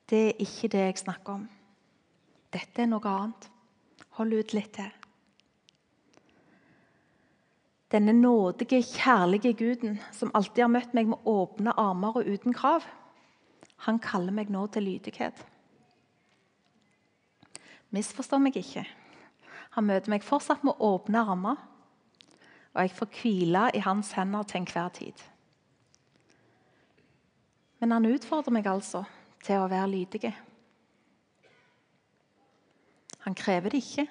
Det 0.06 0.22
er 0.28 0.44
ikke 0.44 0.70
det 0.74 0.84
jeg 0.84 1.02
snakker 1.02 1.40
om. 1.40 1.48
Dette 2.54 2.84
er 2.84 2.92
noe 2.92 3.10
annet. 3.10 3.48
Hold 4.20 4.36
ut 4.38 4.54
litt 4.56 4.72
til. 4.78 4.92
Denne 7.92 8.14
nådige, 8.18 8.82
kjærlige 8.84 9.54
Guden 9.58 9.98
som 10.14 10.32
alltid 10.36 10.66
har 10.66 10.72
møtt 10.74 10.94
meg 10.98 11.10
med 11.10 11.28
åpne 11.30 11.74
armer 11.80 12.20
og 12.20 12.28
uten 12.28 12.56
krav, 12.56 12.86
han 13.86 14.00
kaller 14.02 14.34
meg 14.34 14.50
nå 14.50 14.66
til 14.74 14.88
lydighet. 14.88 15.38
Misforstå 17.94 18.40
meg 18.42 18.58
ikke. 18.58 18.86
Han 19.78 19.86
møter 19.86 20.12
meg 20.12 20.26
fortsatt 20.26 20.64
med 20.66 20.82
åpne 20.84 21.22
armer, 21.22 21.62
og 22.74 22.82
jeg 22.82 22.96
får 22.98 23.12
hvile 23.20 23.64
i 23.78 23.84
hans 23.86 24.12
hender 24.18 24.48
til 24.48 24.64
enhver 24.64 24.90
tid. 24.96 25.22
Men 27.80 27.94
han 27.94 28.10
utfordrer 28.10 28.56
meg 28.56 28.68
altså 28.68 29.04
til 29.46 29.62
å 29.62 29.70
være 29.70 29.92
lydig. 29.92 30.34
Han 33.28 33.38
krever 33.38 33.74
det 33.74 33.84
ikke. 33.84 34.08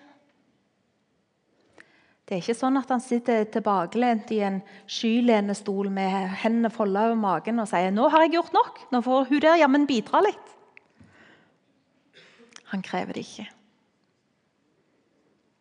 Det 2.24 2.36
er 2.36 2.40
ikke 2.40 2.56
sånn 2.56 2.78
at 2.80 2.88
han 2.88 3.02
sitter 3.04 3.44
tilbakelent 3.52 4.30
i 4.32 4.38
en 4.46 4.62
skylenestol 4.88 5.90
med 5.92 6.30
hendene 6.40 6.70
folda 6.72 7.10
over 7.10 7.18
magen 7.20 7.60
og 7.60 7.68
sier 7.68 7.90
'Nå 7.92 8.08
har 8.08 8.24
jeg 8.24 8.32
gjort 8.32 8.52
nok. 8.52 8.80
Nå 8.92 9.00
får 9.04 9.28
hun 9.28 9.40
der 9.40 9.60
jammen 9.60 9.86
bidra 9.86 10.22
litt.' 10.24 10.54
Han 12.72 12.82
krever 12.82 13.12
det 13.12 13.20
ikke. 13.20 13.48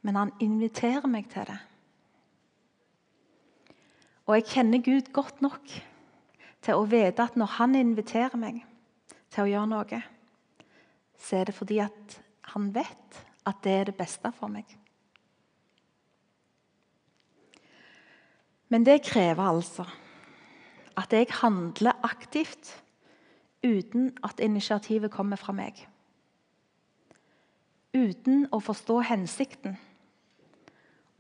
Men 0.01 0.15
han 0.15 0.31
inviterer 0.39 1.07
meg 1.07 1.29
til 1.29 1.45
det. 1.45 1.59
Og 4.25 4.35
jeg 4.35 4.45
kjenner 4.45 4.79
Gud 4.83 5.11
godt 5.13 5.41
nok 5.41 5.67
til 6.61 6.73
å 6.79 6.85
vite 6.87 7.23
at 7.23 7.35
når 7.35 7.45
han 7.45 7.75
inviterer 7.75 8.39
meg 8.39 8.63
til 9.29 9.43
å 9.43 9.51
gjøre 9.51 9.67
noe, 9.67 10.03
så 11.19 11.35
er 11.41 11.45
det 11.45 11.55
fordi 11.55 11.79
at 11.83 12.19
han 12.55 12.71
vet 12.75 13.19
at 13.45 13.59
det 13.63 13.71
er 13.71 13.83
det 13.91 13.97
beste 13.99 14.31
for 14.31 14.47
meg. 14.47 14.65
Men 18.69 18.85
det 18.85 19.03
krever 19.05 19.43
altså 19.43 19.85
at 20.97 21.13
jeg 21.13 21.27
handler 21.41 21.97
aktivt 22.03 22.83
uten 23.63 24.17
at 24.23 24.39
initiativet 24.39 25.11
kommer 25.11 25.35
fra 25.35 25.53
meg. 25.55 25.77
Uten 27.93 28.47
å 28.51 28.59
forstå 28.61 28.99
hensikten 29.09 29.77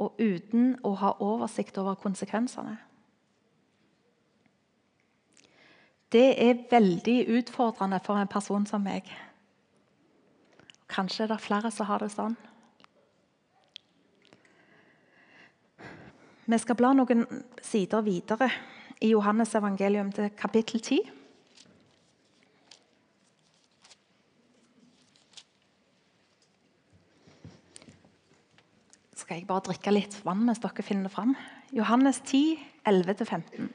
og 0.01 0.17
uten 0.19 0.73
å 0.83 0.95
ha 0.99 1.13
oversikt 1.21 1.77
over 1.77 1.95
konsekvensene. 2.01 2.77
Det 6.13 6.27
er 6.37 6.65
veldig 6.69 7.19
utfordrende 7.39 7.99
for 8.05 8.21
en 8.21 8.29
person 8.29 8.65
som 8.69 8.83
meg. 8.85 9.07
Kanskje 10.89 11.23
er 11.25 11.31
det 11.33 11.41
flere 11.41 11.71
som 11.73 11.89
har 11.89 12.03
det 12.03 12.11
sånn. 12.13 12.35
Vi 16.43 16.57
skal 16.59 16.75
bla 16.75 16.89
noen 16.91 17.21
sider 17.63 18.01
videre 18.03 18.49
i 18.99 19.13
Johannes 19.13 19.53
evangelium 19.55 20.09
til 20.11 20.25
kapittel 20.35 20.81
10. 20.83 20.97
Skal 29.15 29.39
jeg 29.39 29.47
bare 29.47 29.63
drikke 29.69 29.93
litt 29.95 30.17
vann 30.27 30.43
mens 30.43 30.59
dere 30.59 30.83
finner 30.83 31.07
det 31.07 31.13
fram? 31.15 31.31
Johannes 31.71 32.19
10, 32.27 32.59
11-15. 32.91 33.71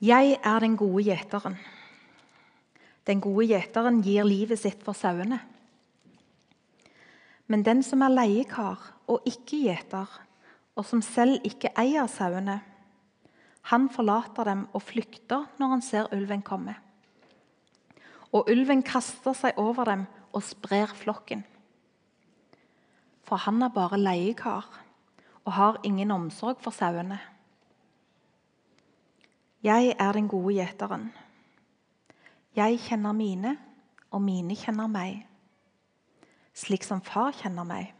Jeg 0.00 0.40
er 0.40 0.64
den 0.64 0.80
gode 0.80 1.04
gjeteren. 1.04 1.60
Den 3.06 3.20
gode 3.22 3.48
gjeteren 3.50 4.02
gir 4.04 4.26
livet 4.26 4.60
sitt 4.62 4.82
for 4.86 4.94
sauene. 4.94 5.40
Men 7.50 7.64
den 7.66 7.82
som 7.82 8.02
er 8.04 8.14
leiekar 8.14 8.80
og 9.10 9.26
ikke 9.28 9.58
gjeter, 9.66 10.06
og 10.78 10.86
som 10.88 11.02
selv 11.04 11.42
ikke 11.44 11.72
eier 11.78 12.06
sauene, 12.08 12.60
han 13.70 13.88
forlater 13.92 14.48
dem 14.48 14.64
og 14.74 14.82
flykter 14.82 15.44
når 15.60 15.74
han 15.74 15.84
ser 15.84 16.10
ulven 16.14 16.42
komme. 16.42 16.74
Og 18.32 18.48
ulven 18.50 18.82
kaster 18.82 19.36
seg 19.36 19.58
over 19.60 19.86
dem 19.90 20.06
og 20.32 20.42
sprer 20.46 20.94
flokken. 20.96 21.44
For 23.22 23.38
han 23.44 23.62
er 23.62 23.74
bare 23.74 24.00
leiekar 24.00 24.66
og 25.44 25.52
har 25.58 25.78
ingen 25.86 26.10
omsorg 26.14 26.62
for 26.62 26.74
sauene. 26.74 27.20
Jeg 29.62 29.92
er 29.94 30.16
den 30.16 30.26
gode 30.30 30.56
gjeteren. 30.56 31.12
Jeg 32.56 32.80
kjenner 32.84 33.12
mine, 33.16 33.56
og 34.12 34.22
mine 34.22 34.56
kjenner 34.56 34.90
meg. 34.92 35.22
Slik 36.52 36.84
som 36.84 37.00
far 37.00 37.32
kjenner 37.32 37.64
meg, 37.64 37.94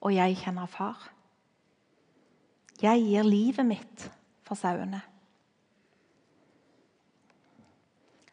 og 0.00 0.14
jeg 0.14 0.38
kjenner 0.40 0.70
far. 0.70 1.10
Jeg 2.80 3.04
gir 3.04 3.26
livet 3.28 3.66
mitt 3.68 4.06
for 4.46 4.56
sauene. 4.56 5.02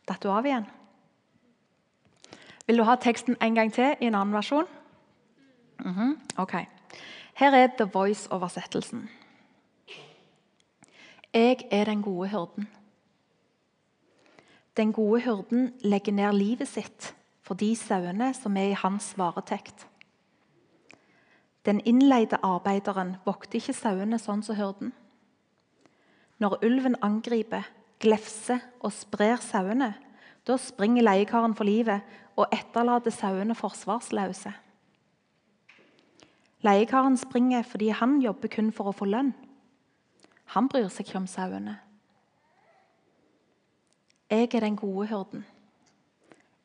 Datt 0.07 0.23
du 0.23 0.31
av 0.31 0.47
igjen? 0.47 0.69
Vil 2.67 2.79
du 2.79 2.83
ha 2.87 2.95
teksten 2.99 3.35
en 3.43 3.55
gang 3.55 3.73
til 3.75 3.95
i 3.99 4.07
en 4.07 4.15
annen 4.15 4.33
versjon? 4.33 4.67
Mm 5.79 5.93
-hmm. 5.93 6.17
Ok. 6.37 6.53
Her 7.33 7.53
er 7.55 7.67
The 7.67 7.85
Voice-oversettelsen. 7.93 9.09
Jeg 11.33 11.67
er 11.71 11.83
den 11.85 12.01
gode 12.01 12.29
hyrden. 12.29 12.67
Den 14.77 14.93
gode 14.93 15.23
hyrden 15.25 15.71
legger 15.81 16.13
ned 16.13 16.35
livet 16.37 16.69
sitt 16.69 17.13
for 17.41 17.57
de 17.57 17.71
sauene 17.75 18.29
som 18.37 18.57
er 18.59 18.73
i 18.73 18.77
hans 18.77 19.13
varetekt. 19.17 19.87
Den 21.65 21.81
innleide 21.81 22.37
arbeideren 22.45 23.15
vokter 23.25 23.57
ikke 23.59 23.75
sauene 23.75 24.19
sånn 24.21 24.43
som 24.45 24.55
hyrden. 24.55 24.93
Når 26.37 26.59
ulven 26.63 26.95
angriper, 27.01 27.65
glefser 27.99 28.61
og 28.85 28.93
sprer 28.93 29.41
sauene, 29.41 29.95
da 30.45 30.59
springer 30.61 31.03
leiekaren 31.03 31.57
for 31.57 31.67
livet 31.67 32.05
og 32.37 32.53
etterlater 32.53 33.11
sauene 33.11 33.57
forsvarsløse. 33.57 34.53
Leiekaren 36.63 37.17
springer 37.17 37.65
fordi 37.65 37.89
han 37.97 38.19
jobber 38.21 38.53
kun 38.53 38.71
for 38.73 38.91
å 38.91 38.95
få 38.95 39.09
lønn. 39.09 39.33
Han 40.53 40.69
bryr 40.71 40.87
seg 40.93 41.09
ikke 41.09 41.19
om 41.19 41.27
sauene. 41.29 41.79
Jeg 44.29 44.53
er 44.53 44.59
den 44.59 44.75
gode 44.75 45.07
hyrden. 45.07 45.45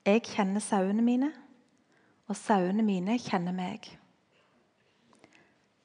Jeg 0.07 0.23
kjenner 0.23 0.61
sauene 0.61 1.03
mine, 1.03 1.33
og 2.27 2.37
sauene 2.37 2.83
mine 2.83 3.19
kjenner 3.23 3.55
meg. 3.55 3.87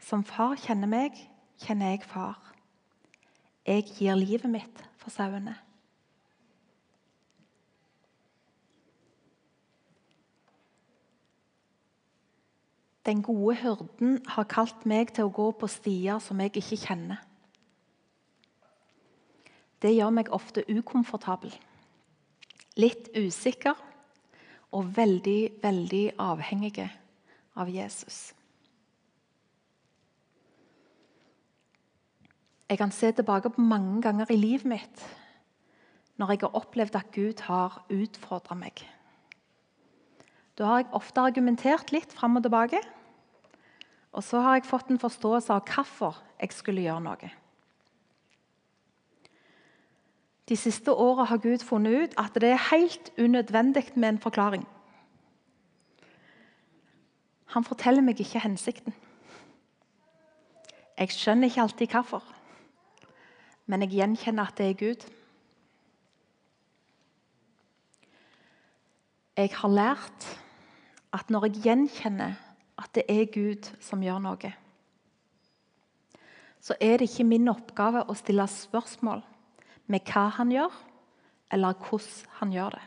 Som 0.01 0.23
far 0.25 0.55
kjenner 0.57 0.89
meg, 0.89 1.19
kjenner 1.61 1.93
jeg 1.93 2.01
far. 2.09 2.39
Jeg 3.67 3.85
gir 3.91 4.17
livet 4.17 4.49
mitt 4.49 4.81
for 4.97 5.13
sauene. 5.13 5.53
Den 13.05 13.21
gode 13.21 13.55
hyrden 13.55 14.17
har 14.27 14.49
kalt 14.49 14.85
meg 14.89 15.13
til 15.13 15.29
å 15.29 15.35
gå 15.35 15.51
på 15.61 15.69
stier 15.69 16.17
som 16.19 16.41
jeg 16.41 16.57
ikke 16.57 16.81
kjenner. 16.87 17.21
Det 19.81 19.93
gjør 19.93 20.09
meg 20.09 20.33
ofte 20.33 20.65
ukomfortabel, 20.73 21.53
litt 22.77 23.11
usikker 23.17 23.77
og 24.75 24.89
veldig, 24.97 25.59
veldig 25.63 26.03
avhengig 26.21 26.87
av 27.57 27.69
Jesus. 27.71 28.33
Jeg 32.67 32.81
kan 32.81 32.91
se 32.91 33.13
tilbake 33.15 33.49
på 33.53 33.63
mange 33.63 34.01
ganger 34.03 34.31
i 34.33 34.39
livet 34.39 34.67
mitt 34.67 35.07
når 36.17 36.33
jeg 36.33 36.43
har 36.43 36.57
opplevd 36.57 36.95
at 36.97 37.11
Gud 37.13 37.41
har 37.45 37.77
utfordra 37.93 38.57
meg. 38.57 38.81
Da 40.57 40.65
har 40.65 40.81
jeg 40.81 40.93
ofte 40.97 41.21
argumentert 41.21 41.93
litt 41.93 42.13
fram 42.17 42.39
og 42.39 42.43
tilbake. 42.47 42.81
Og 44.17 44.25
så 44.25 44.41
har 44.41 44.57
jeg 44.57 44.65
fått 44.65 44.89
en 44.89 44.99
forståelse 44.99 45.53
av 45.53 45.67
hvorfor 45.69 46.17
jeg 46.41 46.55
skulle 46.57 46.83
gjøre 46.87 47.03
noe. 47.05 47.29
De 50.49 50.55
siste 50.55 50.93
åra 50.93 51.23
har 51.27 51.37
Gud 51.43 51.63
funnet 51.63 52.03
ut 52.03 52.15
at 52.17 52.37
det 52.39 52.53
er 52.53 52.69
helt 52.69 53.11
unødvendig 53.19 53.91
med 53.95 54.09
en 54.09 54.19
forklaring. 54.19 54.63
Han 57.51 57.63
forteller 57.63 58.03
meg 58.03 58.19
ikke 58.19 58.39
hensikten. 58.43 58.95
Jeg 60.97 61.11
skjønner 61.13 61.47
ikke 61.47 61.61
alltid 61.61 61.93
hvorfor, 61.93 62.23
men 63.67 63.83
jeg 63.83 63.99
gjenkjenner 63.99 64.47
at 64.47 64.57
det 64.57 64.69
er 64.69 64.79
Gud. 64.79 65.05
Jeg 69.37 69.51
har 69.53 69.69
lært 69.69 70.27
at 71.13 71.29
når 71.29 71.45
jeg 71.45 71.63
gjenkjenner 71.67 72.39
at 72.77 72.95
det 72.95 73.03
er 73.09 73.27
Gud 73.33 73.69
som 73.83 74.01
gjør 74.03 74.23
noe, 74.23 74.53
så 76.61 76.75
er 76.81 76.97
det 76.97 77.11
ikke 77.11 77.27
min 77.27 77.51
oppgave 77.51 78.07
å 78.09 78.15
stille 78.17 78.47
spørsmål 78.49 79.21
med 79.87 80.07
hva 80.11 80.27
han 80.37 80.51
gjør, 80.51 80.77
eller 81.51 81.79
hvordan 81.79 82.37
han 82.39 82.53
gjør 82.53 82.75
det. 82.75 82.85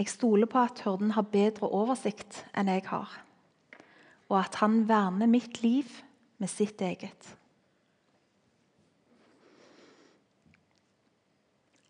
Jeg 0.00 0.08
stoler 0.08 0.48
på 0.48 0.58
at 0.58 0.80
hyrden 0.80 1.10
har 1.12 1.28
bedre 1.28 1.68
oversikt 1.68 2.38
enn 2.56 2.70
jeg 2.72 2.86
har, 2.88 3.10
og 4.30 4.38
at 4.38 4.56
han 4.62 4.86
verner 4.88 5.28
mitt 5.28 5.60
liv 5.62 5.90
med 6.40 6.48
sitt 6.48 6.80
eget. 6.80 7.34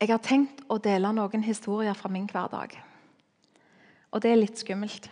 Jeg 0.01 0.09
har 0.09 0.23
tenkt 0.25 0.65
å 0.73 0.81
dele 0.83 1.13
noen 1.13 1.45
historier 1.45 1.95
fra 1.95 2.09
min 2.11 2.27
hverdag. 2.27 2.75
Og 4.11 4.23
det 4.25 4.31
er 4.33 4.41
litt 4.41 4.59
skummelt. 4.59 5.11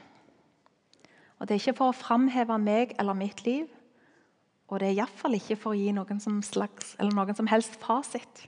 Og 1.39 1.47
Det 1.47 1.55
er 1.55 1.61
ikke 1.61 1.79
for 1.79 1.93
å 1.93 2.01
framheve 2.01 2.57
meg 2.59 2.97
eller 2.99 3.15
mitt 3.15 3.45
liv, 3.47 3.69
og 4.69 4.81
det 4.81 4.91
er 4.91 4.99
iallfall 4.99 5.37
ikke 5.39 5.57
for 5.57 5.73
å 5.73 5.79
gi 5.79 5.93
noen 5.97 6.21
som, 6.21 6.41
slags, 6.45 6.93
noen 7.01 7.37
som 7.37 7.49
helst 7.49 7.79
fasit. 7.81 8.45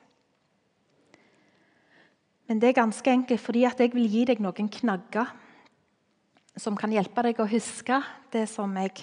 Men 2.50 2.60
det 2.60 2.70
er 2.70 2.80
ganske 2.82 3.12
enkelt 3.12 3.40
fordi 3.40 3.64
at 3.64 3.80
jeg 3.80 3.94
vil 3.94 4.08
gi 4.10 4.26
deg 4.28 4.42
noen 4.44 4.68
knagger 4.74 5.32
som 6.60 6.76
kan 6.76 6.92
hjelpe 6.92 7.24
deg 7.24 7.40
å 7.40 7.48
huske 7.48 8.02
det 8.34 8.44
som 8.50 8.74
jeg 8.76 9.00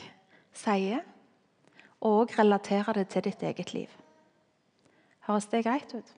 sier, 0.58 1.02
og 2.06 2.34
relatere 2.38 2.94
det 2.94 3.08
til 3.10 3.24
ditt 3.26 3.42
eget 3.42 3.74
liv. 3.74 3.94
Høres 5.26 5.48
det 5.50 5.64
greit 5.66 5.96
ut? 5.98 6.12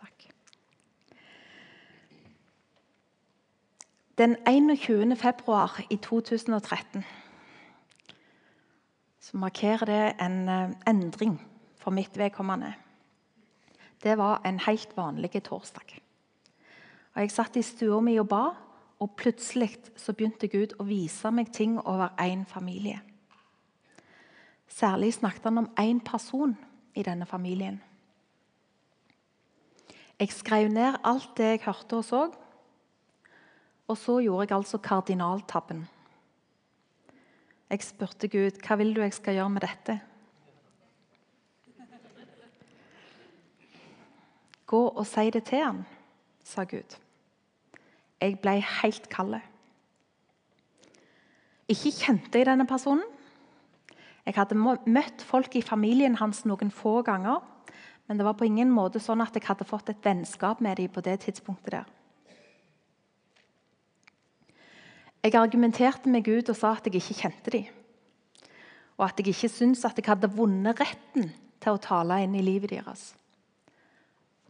Takk. 0.00 0.28
Den 4.16 4.38
21. 4.48 5.12
februar 5.20 5.76
i 5.90 5.98
2013 6.00 7.04
så 9.22 9.38
markerer 9.38 9.86
det 9.86 10.02
en 10.20 10.48
eh, 10.48 10.74
endring 10.90 11.36
for 11.78 11.94
mitt 11.94 12.18
vedkommende. 12.18 12.74
Det 14.02 14.16
var 14.18 14.42
en 14.44 14.58
helt 14.66 14.96
vanlig 14.96 15.42
torsdag. 15.42 16.00
Og 17.14 17.20
Jeg 17.20 17.30
satt 17.30 17.56
i 17.56 17.62
stua 17.62 18.00
mi 18.00 18.18
og 18.18 18.28
ba, 18.28 18.42
og 18.98 19.16
plutselig 19.16 19.76
så 19.96 20.12
begynte 20.12 20.48
Gud 20.48 20.74
å 20.78 20.86
vise 20.86 21.30
meg 21.30 21.52
ting 21.54 21.78
over 21.78 22.14
én 22.18 22.44
familie. 22.46 23.00
Særlig 24.68 25.14
snakket 25.14 25.44
han 25.44 25.58
om 25.58 25.70
én 25.78 26.00
person 26.00 26.56
i 26.94 27.02
denne 27.02 27.26
familien. 27.26 27.80
Jeg 30.18 30.32
skrev 30.32 30.68
ned 30.70 31.00
alt 31.04 31.36
det 31.36 31.44
jeg 31.44 31.64
hørte 31.64 31.98
og 31.98 32.04
så, 32.04 32.22
og 33.88 33.98
så 33.98 34.20
gjorde 34.22 34.46
jeg 34.48 34.56
altså 34.56 34.78
kardinaltabben. 34.78 35.88
Jeg 37.72 37.86
spurte 37.86 38.28
Gud 38.28 38.58
hva 38.60 38.76
vil 38.76 38.90
du 38.92 39.00
jeg 39.00 39.14
skal 39.16 39.38
gjøre 39.38 39.52
med 39.54 39.64
dette. 39.64 39.94
Gå 44.68 44.80
og 44.88 45.06
si 45.08 45.24
det 45.32 45.44
til 45.48 45.64
han, 45.64 45.80
sa 46.44 46.66
Gud. 46.68 46.98
Jeg 48.20 48.36
ble 48.44 48.58
helt 48.60 49.08
kald. 49.12 49.38
Ikke 51.72 51.94
kjente 51.96 52.40
jeg 52.40 52.48
denne 52.48 52.68
personen. 52.68 53.08
Jeg 54.26 54.36
hadde 54.36 54.60
møtt 54.60 55.24
folk 55.26 55.56
i 55.56 55.64
familien 55.64 56.20
hans 56.20 56.44
noen 56.46 56.70
få 56.70 57.00
ganger, 57.02 57.40
men 58.06 58.20
det 58.20 58.28
var 58.28 58.36
på 58.36 58.46
ingen 58.46 58.70
måte 58.70 59.00
sånn 59.02 59.24
at 59.24 59.34
jeg 59.34 59.48
hadde 59.48 59.66
fått 59.66 59.90
et 59.90 60.04
vennskap 60.04 60.60
med 60.60 60.76
dem 60.76 60.92
på 60.92 61.00
det 61.00 61.18
tidspunktet. 61.24 61.72
der. 61.72 62.01
Jeg 65.22 65.38
argumenterte 65.38 66.10
med 66.10 66.24
Gud 66.26 66.48
og 66.50 66.56
sa 66.58 66.72
at 66.74 66.86
jeg 66.88 66.98
ikke 66.98 67.20
kjente 67.20 67.52
dem. 67.54 67.66
Og 68.98 69.06
at 69.06 69.20
jeg 69.20 69.30
ikke 69.30 69.50
syntes 69.50 69.84
at 69.86 69.98
jeg 69.98 70.08
hadde 70.08 70.30
vunnet 70.34 70.80
retten 70.82 71.30
til 71.62 71.76
å 71.76 71.82
tale 71.82 72.18
inn 72.24 72.34
i 72.34 72.42
livet 72.42 72.74
deres. 72.74 73.12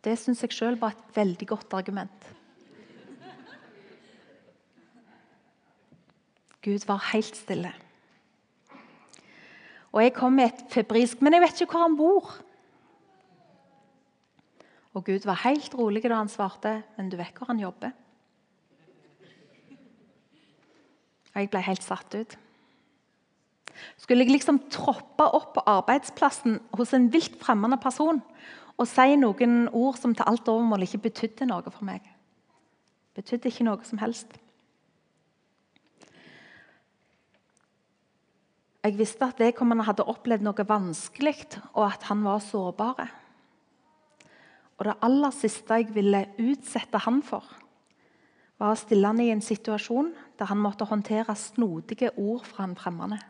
Det 0.02 0.16
syns 0.18 0.40
jeg 0.42 0.56
sjøl 0.56 0.78
var 0.80 0.96
et 0.96 1.18
veldig 1.18 1.48
godt 1.52 1.76
argument. 1.76 2.30
Gud 6.62 6.86
var 6.86 7.04
helt 7.12 7.36
stille. 7.36 7.72
Og 9.92 10.00
jeg 10.00 10.14
kom 10.16 10.32
med 10.32 10.48
et 10.48 10.64
febrilsk 10.72 11.20
'Men 11.20 11.34
jeg 11.34 11.42
vet 11.42 11.60
ikke 11.60 11.72
hvor 11.72 11.82
han 11.82 11.98
bor'. 11.98 12.42
Og 14.94 15.04
Gud 15.04 15.26
var 15.26 15.44
helt 15.44 15.74
rolig 15.74 16.02
da 16.02 16.14
han 16.14 16.28
svarte, 16.28 16.82
'Men 16.96 17.10
du 17.10 17.16
vet 17.16 17.34
hvor 17.34 17.46
han 17.46 17.60
jobber'. 17.60 17.92
Og 21.32 21.40
jeg 21.40 21.50
ble 21.52 21.62
helt 21.64 21.84
satt 21.84 22.14
ut. 22.14 22.36
Skulle 24.00 24.26
jeg 24.26 24.34
liksom 24.34 24.60
troppe 24.72 25.24
opp 25.24 25.54
på 25.56 25.64
arbeidsplassen 25.70 26.58
hos 26.76 26.92
en 26.96 27.08
vilt 27.12 27.38
fremmed 27.40 27.80
person 27.82 28.20
og 28.80 28.88
si 28.88 29.16
noen 29.20 29.66
ord 29.76 29.98
som 30.00 30.14
til 30.16 30.26
alt 30.28 30.48
overmål 30.48 30.86
ikke 30.86 31.04
betydde 31.08 31.48
noe 31.48 31.70
for 31.70 31.86
meg? 31.86 32.04
Betydde 33.16 33.50
ikke 33.50 33.66
noe 33.68 33.84
som 33.86 34.00
helst. 34.00 34.38
Jeg 38.82 38.96
visste 38.98 39.28
at 39.28 39.38
vedkommende 39.38 39.84
hadde 39.86 40.08
opplevd 40.10 40.42
noe 40.42 40.64
vanskelig, 40.66 41.36
og 41.76 41.84
at 41.86 42.08
han 42.08 42.24
var 42.26 42.40
sårbar. 42.42 43.04
Og 44.80 44.88
det 44.88 44.96
aller 45.06 45.34
siste 45.36 45.78
jeg 45.78 45.92
ville 45.94 46.24
utsette 46.42 46.98
han 47.04 47.20
for, 47.22 47.44
var 48.58 48.74
å 48.74 48.80
stille 48.80 49.06
han 49.06 49.22
i 49.22 49.30
en 49.30 49.44
situasjon 49.44 50.10
der 50.42 50.50
han 50.50 50.58
måtte 50.58 50.88
håndtere 50.90 51.36
snodige 51.38 52.10
ord 52.18 52.42
fra 52.46 52.64
en 52.66 52.74
fremmede. 52.74 53.20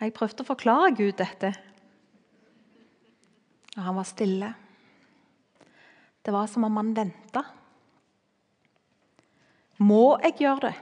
Jeg 0.00 0.14
prøvde 0.14 0.44
å 0.44 0.48
forklare 0.48 0.92
Gud 0.94 1.16
dette, 1.18 1.50
og 3.74 3.82
han 3.88 3.98
var 3.98 4.06
stille. 4.06 4.52
Det 6.22 6.32
var 6.34 6.46
som 6.52 6.68
om 6.68 6.78
han 6.78 6.94
venta. 6.94 7.42
Må 9.82 10.14
jeg 10.22 10.38
gjøre 10.44 10.68
det? 10.68 10.74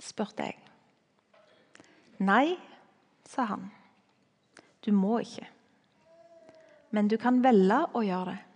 spurte 0.00 0.48
jeg. 0.48 0.56
Nei, 2.24 2.56
sa 3.28 3.48
han. 3.52 3.68
Du 4.84 4.92
må 4.94 5.18
ikke. 5.20 5.48
Men 6.96 7.10
du 7.12 7.18
kan 7.20 7.42
velge 7.44 7.82
å 7.92 8.06
gjøre 8.06 8.38
det. 8.38 8.47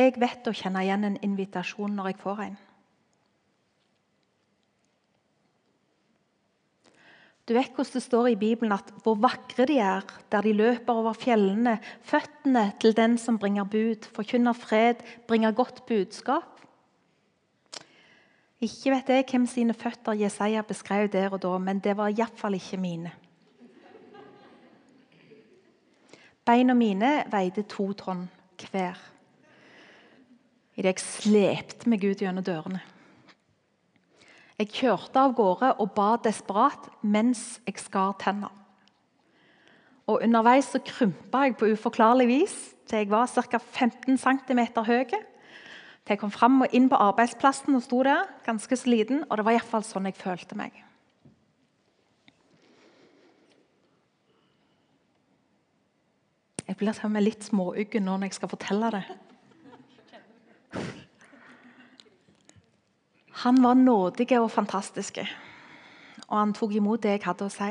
Jeg 0.00 0.16
vet 0.16 0.48
å 0.48 0.56
kjenne 0.56 0.80
igjen 0.86 1.04
en 1.04 1.16
invitasjon 1.26 1.92
når 1.92 2.12
jeg 2.12 2.20
får 2.22 2.44
en. 2.46 2.58
Du 7.44 7.56
vet 7.56 7.72
hvordan 7.74 7.96
det 7.96 8.04
står 8.04 8.28
i 8.30 8.38
Bibelen 8.38 8.72
at 8.76 8.92
hvor 9.02 9.18
vakre 9.18 9.66
de 9.66 9.80
er, 9.82 10.06
der 10.30 10.46
de 10.46 10.52
løper 10.54 11.00
over 11.02 11.16
fjellene, 11.18 11.80
føttene 12.06 12.68
til 12.80 12.94
den 12.94 13.18
som 13.18 13.40
bringer 13.42 13.66
bud, 13.66 14.06
forkynner 14.14 14.54
fred, 14.54 15.02
bringer 15.26 15.52
godt 15.58 15.82
budskap. 15.88 16.62
Ikke 18.62 18.94
vet 18.94 19.10
jeg 19.10 19.26
hvem 19.32 19.48
sine 19.50 19.74
føtter 19.74 20.20
Jesaja 20.20 20.62
beskrev 20.68 21.10
der 21.10 21.34
og 21.34 21.42
da, 21.42 21.56
men 21.58 21.82
det 21.82 21.96
var 21.98 22.14
iallfall 22.14 22.54
ikke 22.60 22.78
mine. 22.78 23.12
Beina 26.46 26.74
mine 26.78 27.16
veide 27.32 27.66
to 27.68 27.90
tonn 27.98 28.28
hver 28.70 29.09
idet 30.78 30.94
jeg 30.94 31.04
slepte 31.04 31.90
meg 31.90 32.04
ut 32.04 32.22
gjennom 32.22 32.44
dørene. 32.46 32.82
Jeg 34.60 34.72
kjørte 34.76 35.22
av 35.22 35.34
gårde 35.38 35.72
og 35.80 35.94
ba 35.96 36.12
desperat 36.20 36.90
mens 37.00 37.60
jeg 37.64 37.80
skar 37.80 38.12
tenner. 38.20 38.52
Og 40.10 40.20
Underveis 40.26 40.68
så 40.72 40.82
krympa 40.84 41.46
jeg 41.46 41.56
på 41.56 41.70
uforklarlig 41.72 42.26
vis 42.28 42.56
til 42.90 43.04
jeg 43.04 43.10
var 43.12 43.30
ca. 43.30 43.58
15 43.58 44.18
cm 44.18 44.60
høy 44.84 45.04
til 45.08 45.26
jeg 46.10 46.18
kom 46.18 46.32
fram 46.34 46.64
og 46.64 46.72
inn 46.74 46.88
på 46.90 46.98
arbeidsplassen 46.98 47.76
og 47.78 47.84
sto 47.84 48.00
der, 48.02 48.24
ganske 48.42 48.74
sliten. 48.74 49.22
Og 49.28 49.38
det 49.38 49.44
var 49.46 49.54
iallfall 49.54 49.84
sånn 49.86 50.08
jeg 50.08 50.18
følte 50.18 50.56
meg. 50.58 50.74
Jeg 56.66 56.78
blir 56.78 56.94
til 56.94 57.06
og 57.06 57.14
med 57.14 57.26
litt 57.26 57.46
småuggen 57.46 58.06
nå 58.06 58.16
når 58.16 58.30
jeg 58.30 58.40
skal 58.40 58.50
fortelle 58.50 58.90
det. 58.94 59.04
Han 63.40 63.62
var 63.62 63.74
nådig 63.74 64.26
og 64.40 64.50
fantastisk, 64.50 65.18
og 66.28 66.38
han 66.38 66.52
tok 66.52 66.74
imot 66.76 67.02
det 67.02 67.14
jeg 67.14 67.24
hadde 67.24 67.46
å 67.46 67.52
si. 67.52 67.70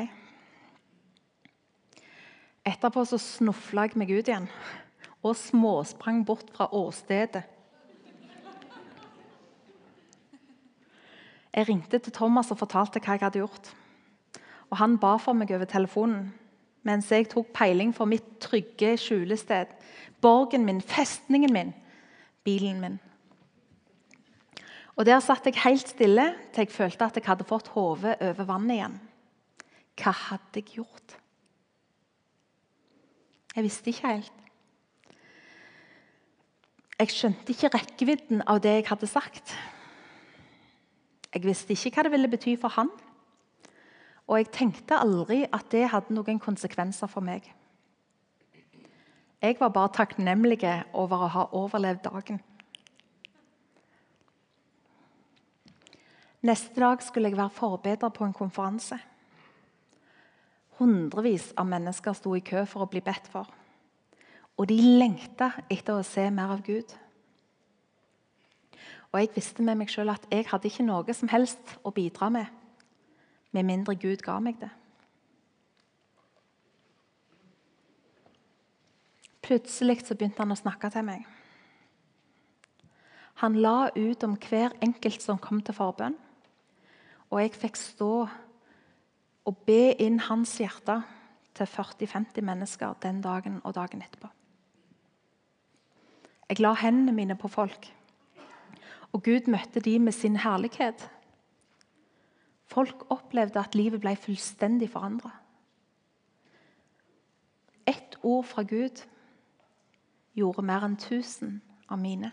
Etterpå 2.66 3.04
så 3.06 3.18
snufla 3.22 3.86
jeg 3.86 3.98
meg 4.00 4.10
ut 4.12 4.28
igjen 4.28 4.48
og 5.20 5.36
småsprang 5.36 6.22
bort 6.24 6.48
fra 6.54 6.68
åstedet 6.76 7.42
Jeg 11.50 11.66
ringte 11.66 11.98
til 11.98 12.14
Thomas 12.14 12.52
og 12.54 12.60
fortalte 12.60 13.00
hva 13.02 13.16
jeg 13.16 13.24
hadde 13.24 13.40
gjort. 13.40 13.72
Og 14.70 14.76
Han 14.78 14.98
ba 15.02 15.16
for 15.18 15.34
meg 15.34 15.50
over 15.50 15.66
telefonen 15.66 16.28
mens 16.86 17.10
jeg 17.12 17.26
tok 17.28 17.50
peiling 17.52 17.90
for 17.92 18.08
mitt 18.08 18.38
trygge 18.40 18.94
skjulested. 18.96 19.66
Borgen 20.22 20.64
min, 20.64 20.78
festningen 20.80 21.52
min, 21.52 21.74
bilen 22.44 22.78
min. 22.80 23.00
Og 25.00 25.06
Der 25.06 25.20
satt 25.24 25.46
jeg 25.48 25.56
helt 25.64 25.88
stille 25.88 26.26
til 26.52 26.66
jeg 26.66 26.72
følte 26.74 27.06
at 27.06 27.16
jeg 27.16 27.24
hadde 27.24 27.44
fått 27.48 27.70
hodet 27.72 28.18
over 28.20 28.44
vannet 28.44 28.74
igjen. 28.74 28.96
Hva 29.96 30.12
hadde 30.12 30.60
jeg 30.60 30.74
gjort? 30.74 31.14
Jeg 33.56 33.64
visste 33.64 33.88
ikke 33.88 34.10
helt. 34.10 34.42
Jeg 37.00 37.14
skjønte 37.14 37.54
ikke 37.54 37.70
rekkevidden 37.72 38.44
av 38.44 38.60
det 38.60 38.74
jeg 38.74 38.90
hadde 38.90 39.08
sagt. 39.08 39.54
Jeg 41.32 41.48
visste 41.48 41.72
ikke 41.72 41.94
hva 41.96 42.04
det 42.04 42.12
ville 42.12 42.28
bety 42.28 42.58
for 42.60 42.76
han. 42.76 42.92
Og 44.28 44.36
jeg 44.36 44.52
tenkte 44.52 45.00
aldri 45.00 45.46
at 45.48 45.72
det 45.72 45.88
hadde 45.94 46.12
noen 46.12 46.44
konsekvenser 46.44 47.08
for 47.08 47.24
meg. 47.24 47.48
Jeg 49.40 49.56
var 49.64 49.72
bare 49.72 49.96
takknemlig 49.96 50.60
over 50.92 51.24
å 51.24 51.32
ha 51.38 51.48
overlevd 51.56 52.04
dagen. 52.04 52.44
Neste 56.40 56.80
dag 56.80 57.02
skulle 57.04 57.28
jeg 57.28 57.36
være 57.36 57.52
forbeder 57.52 58.08
på 58.08 58.24
en 58.24 58.32
konferanse. 58.32 58.96
Hundrevis 60.80 61.50
av 61.60 61.66
mennesker 61.68 62.16
sto 62.16 62.32
i 62.34 62.40
kø 62.40 62.64
for 62.64 62.86
å 62.86 62.88
bli 62.88 63.02
bedt 63.04 63.28
for. 63.28 63.48
Og 64.56 64.68
de 64.68 64.78
lengta 64.80 65.50
etter 65.68 65.98
å 66.00 66.06
se 66.06 66.24
mer 66.32 66.54
av 66.56 66.62
Gud. 66.64 66.94
Og 69.12 69.20
jeg 69.20 69.32
visste 69.34 69.64
med 69.66 69.76
meg 69.80 69.92
sjøl 69.92 70.12
at 70.12 70.24
jeg 70.32 70.46
hadde 70.48 70.70
ikke 70.70 70.86
noe 70.86 71.16
som 71.16 71.28
helst 71.32 71.76
å 71.84 71.92
bidra 71.92 72.30
med, 72.32 72.46
med 73.52 73.66
mindre 73.66 73.96
Gud 73.98 74.22
ga 74.24 74.38
meg 74.40 74.56
det. 74.62 74.70
Plutselig 79.44 80.04
så 80.06 80.14
begynte 80.14 80.40
han 80.40 80.54
å 80.54 80.58
snakke 80.58 80.92
til 80.94 81.04
meg. 81.04 81.26
Han 83.42 83.56
la 83.60 83.90
ut 83.96 84.24
om 84.24 84.36
hver 84.38 84.76
enkelt 84.84 85.24
som 85.24 85.40
kom 85.40 85.60
til 85.64 85.74
forbønn. 85.74 86.16
Og 87.30 87.40
jeg 87.42 87.54
fikk 87.54 87.78
stå 87.78 88.12
og 89.46 89.62
be 89.66 89.94
inn 90.02 90.18
hans 90.26 90.56
hjerte 90.60 91.00
til 91.54 91.66
40-50 91.66 92.44
mennesker 92.46 92.98
den 93.02 93.20
dagen 93.22 93.60
og 93.64 93.74
dagen 93.74 94.02
etterpå. 94.02 94.30
Jeg 96.50 96.60
la 96.60 96.74
hendene 96.74 97.14
mine 97.14 97.36
på 97.38 97.48
folk. 97.48 97.86
Og 99.12 99.22
Gud 99.22 99.46
møtte 99.50 99.80
de 99.80 99.98
med 99.98 100.12
sin 100.12 100.36
herlighet. 100.36 101.08
Folk 102.66 103.06
opplevde 103.10 103.58
at 103.58 103.74
livet 103.74 104.02
ble 104.02 104.16
fullstendig 104.16 104.90
forandra. 104.90 105.30
Ett 107.86 108.18
ord 108.22 108.44
fra 108.44 108.62
Gud 108.62 109.02
gjorde 110.34 110.62
mer 110.62 110.86
enn 110.86 110.98
tusen 110.98 111.60
av 111.90 111.98
mine. 111.98 112.32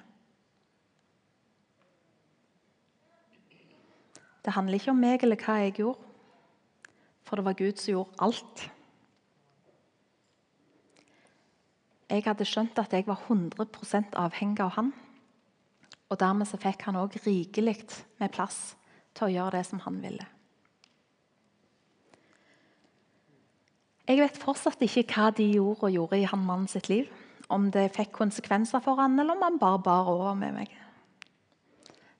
Det 4.47 4.53
handler 4.55 4.79
ikke 4.79 4.93
om 4.93 5.01
meg 5.03 5.23
eller 5.25 5.39
hva 5.43 5.57
jeg 5.59 5.73
gjorde, 5.81 5.99
for 7.27 7.35
det 7.35 7.43
var 7.43 7.55
Gud 7.59 7.81
som 7.81 7.91
gjorde 7.91 8.21
alt. 8.23 8.61
Jeg 12.07 12.23
hadde 12.23 12.47
skjønt 12.47 12.79
at 12.79 12.95
jeg 12.95 13.03
var 13.09 13.19
100% 13.27 14.15
avhengig 14.15 14.63
av 14.63 14.71
Han. 14.77 14.93
Og 16.07 16.19
dermed 16.21 16.47
så 16.47 16.55
fikk 16.55 16.85
han 16.87 16.95
òg 16.95 17.19
rikelig 17.25 17.81
med 18.21 18.31
plass 18.31 18.77
til 19.11 19.27
å 19.27 19.33
gjøre 19.33 19.57
det 19.57 19.65
som 19.67 19.83
han 19.83 19.99
ville. 19.99 20.23
Jeg 24.07 24.21
vet 24.23 24.39
fortsatt 24.39 24.79
ikke 24.87 25.03
hva 25.11 25.31
de 25.35 25.49
gjorde 25.57 25.89
og 25.89 25.91
gjorde 25.91 26.21
i 26.21 26.27
han 26.31 26.45
mannen 26.47 26.71
sitt 26.71 26.87
liv. 26.87 27.11
Om 27.51 27.67
det 27.75 27.89
fikk 27.99 28.13
konsekvenser 28.15 28.79
for 28.83 28.95
han, 29.01 29.19
eller 29.19 29.35
om 29.35 29.43
han 29.43 29.59
bare 29.59 29.83
bar 29.83 30.07
over 30.13 30.39
med 30.39 30.55
meg. 30.61 30.71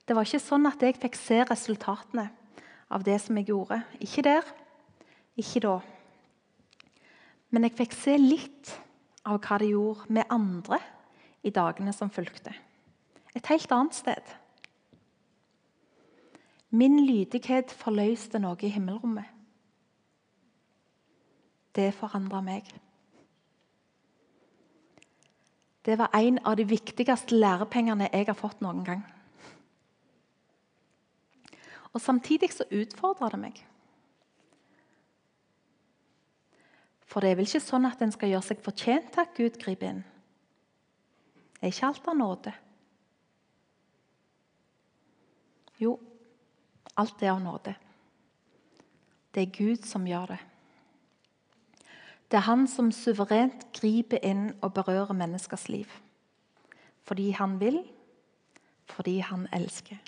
Det 0.08 0.16
var 0.16 0.24
ikke 0.24 0.40
sånn 0.40 0.64
at 0.70 0.80
jeg 0.80 0.96
fikk 0.96 1.16
se 1.20 1.42
resultatene 1.44 2.30
av 2.88 3.02
det 3.04 3.18
som 3.20 3.36
jeg 3.36 3.50
gjorde. 3.50 3.82
Ikke 4.00 4.24
der, 4.24 4.46
ikke 5.36 5.60
da. 5.66 5.74
Men 7.52 7.66
jeg 7.68 7.76
fikk 7.76 7.96
se 7.96 8.14
litt 8.16 8.72
av 9.28 9.42
hva 9.44 9.58
det 9.60 9.68
gjorde 9.74 10.08
med 10.16 10.32
andre 10.32 10.80
i 11.44 11.52
dagene 11.52 11.92
som 11.92 12.12
fulgte 12.12 12.54
et 13.36 13.46
helt 13.52 13.72
annet 13.72 13.94
sted. 13.94 14.30
Min 16.74 16.98
lydighet 17.06 17.70
forløste 17.72 18.40
noe 18.42 18.58
i 18.64 18.72
himmelrommet. 18.72 19.28
Det 21.76 21.92
forandra 21.94 22.40
meg. 22.42 22.66
Det 25.86 25.94
var 26.00 26.10
en 26.16 26.40
av 26.44 26.56
de 26.58 26.66
viktigste 26.68 27.36
lærepengene 27.38 28.10
jeg 28.10 28.26
har 28.28 28.36
fått 28.36 28.64
noen 28.64 28.82
gang. 28.84 29.04
Og 31.98 32.02
Samtidig 32.02 32.52
så 32.54 32.62
utfordrer 32.70 33.32
det 33.34 33.38
meg. 33.42 33.56
For 37.10 37.24
det 37.24 37.32
er 37.32 37.38
vel 37.40 37.48
ikke 37.48 37.64
sånn 37.64 37.88
at 37.88 38.02
en 38.04 38.12
skal 38.14 38.30
gjøre 38.30 38.46
seg 38.46 38.60
fortjent 38.62 39.08
til 39.10 39.24
at 39.24 39.32
Gud 39.34 39.56
griper 39.58 39.88
inn. 39.88 40.04
Er 41.58 41.72
ikke 41.72 41.88
alt 41.88 42.06
av 42.06 42.14
nåde. 42.20 42.52
Jo, 45.82 45.96
alt 47.02 47.24
er 47.24 47.32
av 47.32 47.40
nåde. 47.42 47.72
Det 49.34 49.42
er 49.42 49.56
Gud 49.56 49.88
som 49.88 50.06
gjør 50.06 50.36
det. 50.36 50.38
Det 52.30 52.38
er 52.38 52.46
han 52.46 52.68
som 52.70 52.92
suverent 52.94 53.66
griper 53.74 54.22
inn 54.22 54.52
og 54.60 54.76
berører 54.76 55.18
menneskers 55.18 55.66
liv. 55.72 55.90
Fordi 57.08 57.32
han 57.34 57.58
vil, 57.58 57.80
fordi 58.86 59.18
han 59.18 59.48
elsker. 59.58 59.98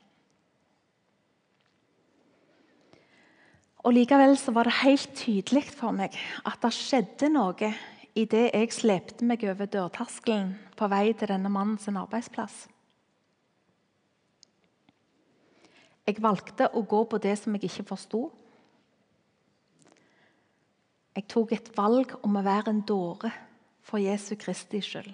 Og 3.80 3.94
Likevel 3.96 4.36
så 4.36 4.52
var 4.52 4.68
det 4.68 4.80
helt 4.82 5.14
tydelig 5.16 5.64
for 5.72 5.96
meg 5.96 6.16
at 6.44 6.60
det 6.60 6.72
skjedde 6.76 7.30
noe 7.32 7.70
idet 8.18 8.50
jeg 8.50 8.74
slepte 8.76 9.24
meg 9.24 9.44
over 9.48 9.70
dørterskelen 9.70 10.52
på 10.76 10.88
vei 10.92 11.12
til 11.14 11.30
denne 11.30 11.52
mannens 11.52 11.88
arbeidsplass. 11.88 12.66
Jeg 16.10 16.20
valgte 16.20 16.68
å 16.74 16.82
gå 16.82 17.04
på 17.06 17.20
det 17.22 17.36
som 17.38 17.54
jeg 17.54 17.68
ikke 17.68 17.86
forsto. 17.92 18.24
Jeg 21.14 21.26
tok 21.30 21.52
et 21.54 21.70
valg 21.76 22.12
om 22.26 22.36
å 22.36 22.44
være 22.44 22.72
en 22.74 22.82
dåre 22.86 23.30
for 23.86 24.02
Jesu 24.02 24.34
Kristi 24.40 24.80
skyld. 24.84 25.12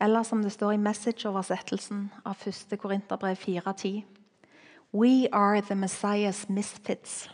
Eller 0.00 0.24
som 0.24 0.40
det 0.40 0.54
står 0.54 0.78
i 0.78 0.80
message-oversettelsen 0.80 2.06
av 2.24 2.40
1. 2.48 2.78
Korinterbrev 2.80 3.36
4.10.: 3.36 4.19
We 4.92 5.28
are 5.32 5.60
the 5.60 5.74
Messiah's 5.74 6.46
misfits. 6.48 7.30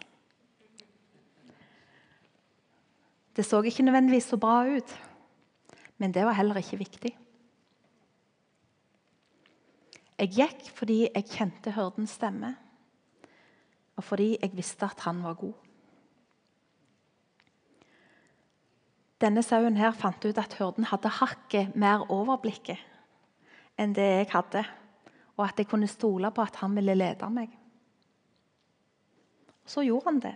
Det 3.37 3.45
så 3.45 3.63
ikke 3.63 3.83
nødvendigvis 3.83 4.25
så 4.25 4.37
bra 4.37 4.65
ut, 4.77 4.97
men 5.99 6.15
det 6.15 6.25
var 6.25 6.33
heller 6.33 6.57
ikke 6.57 6.79
viktig. 6.79 7.19
Jeg 10.19 10.33
gikk 10.33 10.71
fordi 10.73 11.09
jeg 11.15 11.29
kjente 11.29 11.73
hyrdens 11.77 12.17
stemme, 12.17 12.55
og 13.97 14.05
fordi 14.05 14.37
jeg 14.41 14.57
visste 14.57 14.85
at 14.85 15.01
han 15.05 15.23
var 15.23 15.35
god. 15.35 15.53
Denne 19.21 19.43
sauen 19.43 19.77
her 19.77 19.93
fant 19.97 20.25
ut 20.25 20.39
at 20.39 20.57
hyrden 20.59 20.85
hadde 20.85 21.09
hakket 21.09 21.77
mer 21.77 22.05
overblikket 22.13 22.81
enn 23.81 23.93
det 23.97 24.05
jeg 24.05 24.29
hadde, 24.33 24.65
og 25.37 25.45
at 25.45 25.61
jeg 25.61 25.69
kunne 25.69 25.89
stole 25.91 26.31
på 26.33 26.45
at 26.45 26.59
han 26.63 26.75
ville 26.77 26.97
lede 26.97 27.29
meg. 27.33 27.53
Så 29.67 29.85
gjorde 29.85 30.09
han 30.09 30.21
det. 30.23 30.35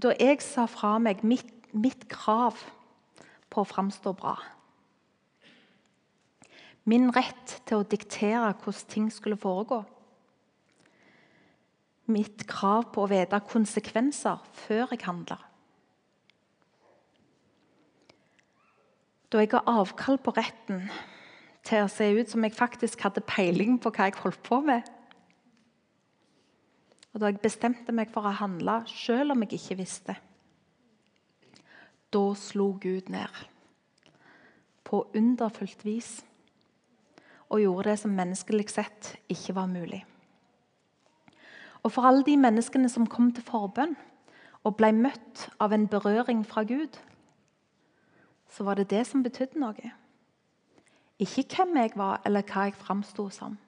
Da 0.00 0.14
jeg 0.16 0.40
sa 0.44 0.64
fra 0.70 0.94
meg 1.02 1.24
mitt, 1.26 1.50
mitt 1.74 2.06
krav 2.08 2.56
på 3.50 3.62
å 3.62 3.68
framstå 3.68 4.14
bra 4.16 4.38
Min 6.88 7.10
rett 7.12 7.58
til 7.68 7.82
å 7.82 7.86
diktere 7.86 8.54
hvordan 8.62 8.86
ting 8.90 9.10
skulle 9.12 9.38
foregå 9.38 9.82
mitt 12.10 12.42
krav 12.50 12.88
på 12.94 13.04
å 13.04 13.10
vite 13.10 13.38
konsekvenser 13.46 14.40
før 14.64 14.94
jeg 14.94 15.04
handler. 15.04 15.42
Da 19.30 19.42
jeg 19.42 19.52
ga 19.52 19.60
avkall 19.70 20.18
på 20.18 20.34
retten 20.34 20.88
til 21.66 21.84
å 21.84 21.90
se 21.92 22.08
ut 22.16 22.32
som 22.32 22.42
jeg 22.42 22.56
faktisk 22.56 23.04
hadde 23.06 23.22
peiling 23.26 23.76
på 23.78 23.92
hva 23.94 24.08
jeg 24.08 24.18
holdt 24.22 24.42
på 24.46 24.58
med, 24.64 24.88
og 27.10 27.22
da 27.22 27.30
jeg 27.30 27.42
bestemte 27.42 27.94
meg 27.94 28.10
for 28.14 28.26
å 28.26 28.34
handle 28.38 28.80
selv 28.90 29.34
om 29.34 29.42
jeg 29.44 29.58
ikke 29.58 29.78
visste, 29.82 30.16
da 32.10 32.22
slo 32.38 32.72
Gud 32.82 33.10
ned 33.10 33.40
på 34.86 35.04
underfullt 35.14 35.84
vis 35.86 36.10
og 37.50 37.62
gjorde 37.62 37.90
det 37.90 37.98
som 38.02 38.14
menneskelig 38.14 38.66
sett 38.70 39.12
ikke 39.30 39.54
var 39.58 39.70
mulig. 39.70 40.00
Og 41.82 41.92
for 41.94 42.06
alle 42.06 42.24
de 42.26 42.36
menneskene 42.38 42.90
som 42.92 43.06
kom 43.10 43.30
til 43.34 43.46
forbønn 43.46 43.94
og 44.66 44.76
ble 44.78 44.90
møtt 44.94 45.46
av 45.62 45.72
en 45.74 45.86
berøring 45.90 46.42
fra 46.46 46.62
Gud, 46.68 46.98
så 48.50 48.64
var 48.66 48.78
det 48.78 48.90
det 48.90 49.04
som 49.06 49.22
betydde 49.22 49.60
noe. 49.62 49.92
Ikke 51.20 51.44
hvem 51.54 51.76
jeg 51.76 51.92
var, 51.96 52.20
eller 52.24 52.46
hva 52.46 52.66
jeg 52.68 52.78
framsto 52.80 53.28
som, 53.32 53.58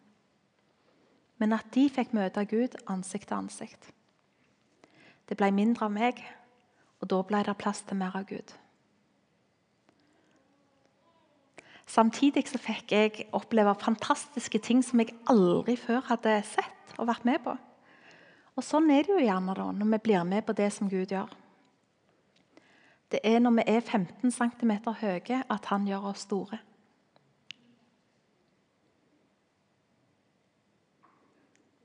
men 1.39 1.53
at 1.57 1.69
de 1.75 1.89
fikk 1.91 2.15
møte 2.15 2.45
Gud 2.47 2.77
ansikt 2.91 3.29
til 3.29 3.41
ansikt. 3.41 3.91
Det 5.29 5.37
ble 5.39 5.51
mindre 5.55 5.89
av 5.89 5.95
meg, 5.95 6.21
og 7.03 7.11
da 7.11 7.19
ble 7.27 7.41
det 7.47 7.57
plass 7.59 7.83
til 7.87 7.99
mer 7.99 8.15
av 8.19 8.29
Gud. 8.29 8.53
Samtidig 11.93 12.47
så 12.49 12.61
fikk 12.63 12.95
jeg 12.95 13.27
oppleve 13.37 13.75
fantastiske 13.83 14.61
ting 14.65 14.81
som 14.87 15.03
jeg 15.03 15.17
aldri 15.29 15.75
før 15.77 16.01
hadde 16.09 16.39
sett 16.47 16.95
og 16.97 17.09
vært 17.11 17.27
med 17.29 17.43
på. 17.45 17.57
Og 18.57 18.65
Sånn 18.65 18.91
er 18.93 19.05
det 19.05 19.13
jo 19.17 19.25
gjerne 19.25 19.57
da, 19.57 19.67
når 19.75 19.91
vi 19.97 20.03
blir 20.07 20.25
med 20.29 20.47
på 20.47 20.55
det 20.57 20.71
som 20.73 20.89
Gud 20.89 21.13
gjør. 21.13 21.29
Det 23.13 23.21
er 23.25 23.39
når 23.39 23.51
vi 23.51 23.63
er 23.67 23.81
15 23.81 24.31
cm 24.31 24.71
høye, 25.01 25.43
at 25.51 25.67
han 25.69 25.87
gjør 25.87 26.07
oss 26.13 26.25
store. 26.25 26.59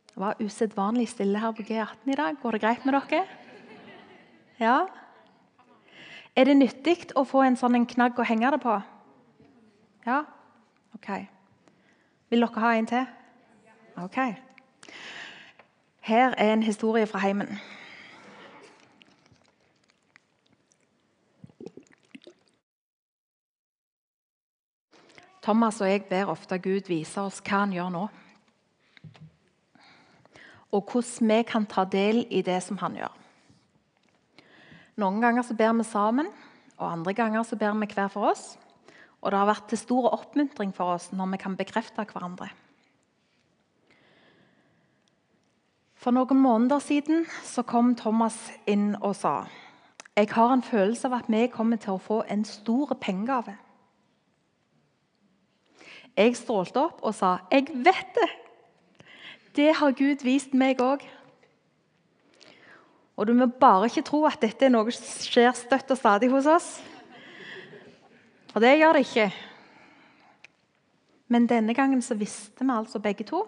Det 0.07 0.23
var 0.23 0.39
usedvanlig 0.41 1.09
stille 1.09 1.39
her 1.39 1.51
på 1.51 1.61
G18 1.61 2.11
i 2.11 2.15
dag. 2.15 2.37
Går 2.41 2.51
det 2.51 2.61
greit 2.61 2.85
med 2.85 2.93
dere? 2.93 3.25
Ja? 4.59 4.77
Er 6.35 6.43
det 6.43 6.57
nyttig 6.57 7.11
å 7.15 7.25
få 7.27 7.43
en 7.43 7.59
sånn 7.59 7.85
knagg 7.85 8.17
å 8.17 8.25
henge 8.25 8.49
det 8.55 8.61
på? 8.63 8.79
Ja? 10.07 10.23
OK. 10.95 11.11
Vil 12.29 12.41
dere 12.41 12.63
ha 12.63 12.73
en 12.73 12.87
til? 12.89 13.05
OK. 13.97 14.17
Her 16.07 16.33
er 16.37 16.53
en 16.53 16.63
historie 16.63 17.05
fra 17.05 17.19
heimen. 17.19 17.59
Thomas 25.47 25.77
og 25.79 25.87
jeg 25.87 26.03
ber 26.09 26.27
ofte 26.27 26.57
Gud 26.59 26.89
vise 26.91 27.21
oss 27.23 27.37
hva 27.39 27.61
han 27.61 27.71
gjør 27.71 27.91
nå. 27.93 28.03
Og 30.75 30.89
hvordan 30.91 31.29
vi 31.31 31.37
kan 31.47 31.63
ta 31.71 31.85
del 31.87 32.25
i 32.35 32.41
det 32.43 32.57
som 32.65 32.75
han 32.81 32.97
gjør. 32.99 33.13
Noen 34.99 35.21
ganger 35.23 35.45
så 35.47 35.55
ber 35.55 35.71
vi 35.77 35.85
sammen, 35.87 36.27
og 36.75 36.89
andre 36.89 37.13
ganger 37.15 37.45
så 37.47 37.55
ber 37.55 37.77
vi 37.79 37.87
hver 37.93 38.09
for 38.11 38.33
oss. 38.33 38.57
Og 39.21 39.31
det 39.31 39.39
har 39.39 39.47
vært 39.47 39.69
til 39.71 39.79
stor 39.79 40.09
oppmuntring 40.09 40.73
for 40.75 40.97
oss 40.97 41.13
når 41.15 41.29
vi 41.31 41.39
kan 41.45 41.55
bekrefte 41.55 42.03
hverandre. 42.09 42.49
For 45.95 46.11
noen 46.11 46.41
måneder 46.43 46.83
siden 46.83 47.23
så 47.47 47.63
kom 47.63 47.93
Thomas 47.95 48.35
inn 48.67 48.97
og 48.99 49.15
sa 49.15 49.45
jeg 50.17 50.31
har 50.33 50.51
en 50.51 50.65
følelse 50.65 51.07
av 51.07 51.21
at 51.21 51.27
vi 51.29 51.45
kommer 51.53 51.77
til 51.77 51.93
å 51.93 52.01
få 52.01 52.23
en 52.25 52.43
stor 52.43 52.95
pengegave. 52.97 53.53
Jeg 56.17 56.33
strålte 56.39 56.81
opp 56.81 57.03
og 57.05 57.13
sa 57.15 57.37
jeg 57.51 57.69
vet 57.85 58.15
det! 58.17 58.29
Det 59.57 59.71
har 59.79 59.95
Gud 59.97 60.21
vist 60.25 60.53
meg 60.53 60.81
òg. 60.81 61.01
Og 63.17 63.25
du 63.25 63.33
må 63.33 63.47
bare 63.49 63.89
ikke 63.89 64.05
tro 64.05 64.21
at 64.29 64.37
dette 64.41 64.67
er 64.67 64.73
noe 64.73 64.93
som 64.93 65.25
skjer 65.25 65.49
støtt 65.57 65.93
og 65.93 65.97
stadig 65.97 66.29
hos 66.29 66.49
oss. 66.49 66.67
For 68.51 68.61
det 68.61 68.75
gjør 68.77 68.97
det 68.97 69.07
ikke. 69.07 69.31
Men 71.33 71.49
denne 71.49 71.73
gangen 71.77 72.01
så 72.05 72.15
visste 72.17 72.65
vi 72.65 72.73
altså 72.73 73.01
begge 73.01 73.25
to 73.27 73.41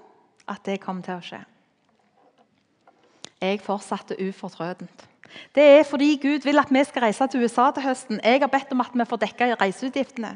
at 0.49 0.65
det 0.65 0.81
kom 0.81 1.03
til 1.05 1.19
å 1.19 1.23
skje. 1.23 1.43
Jeg 3.39 3.61
fortsatte 3.63 4.17
ufortrødent. 4.19 5.05
Det 5.55 5.63
er 5.77 5.85
fordi 5.87 6.15
Gud 6.17 6.43
vil 6.43 6.59
at 6.59 6.73
vi 6.73 6.81
skal 6.83 7.05
reise 7.05 7.27
til 7.29 7.45
USA 7.45 7.69
til 7.71 7.85
høsten. 7.85 8.19
Jeg 8.23 8.41
har 8.41 8.51
bedt 8.51 8.73
om 8.73 8.81
at 8.81 8.97
vi 8.97 9.05
får 9.05 9.21
dekka 9.21 9.53
reiseutgiftene. 9.61 10.33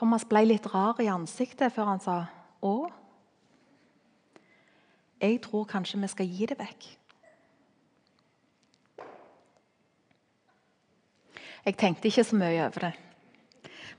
Thomas 0.00 0.24
ble 0.24 0.46
litt 0.46 0.64
rar 0.72 0.96
i 1.04 1.10
ansiktet 1.12 1.74
før 1.74 1.90
han 1.90 1.98
sa 2.00 2.14
å. 2.64 2.88
Jeg 5.20 5.42
tror 5.44 5.66
kanskje 5.68 6.00
vi 6.00 6.08
skal 6.08 6.30
gi 6.32 6.48
det 6.48 6.56
vekk. 6.56 6.86
Jeg 11.68 11.76
tenkte 11.76 12.08
ikke 12.08 12.24
så 12.24 12.40
mye 12.40 12.64
over 12.64 12.88
det. 12.88 12.92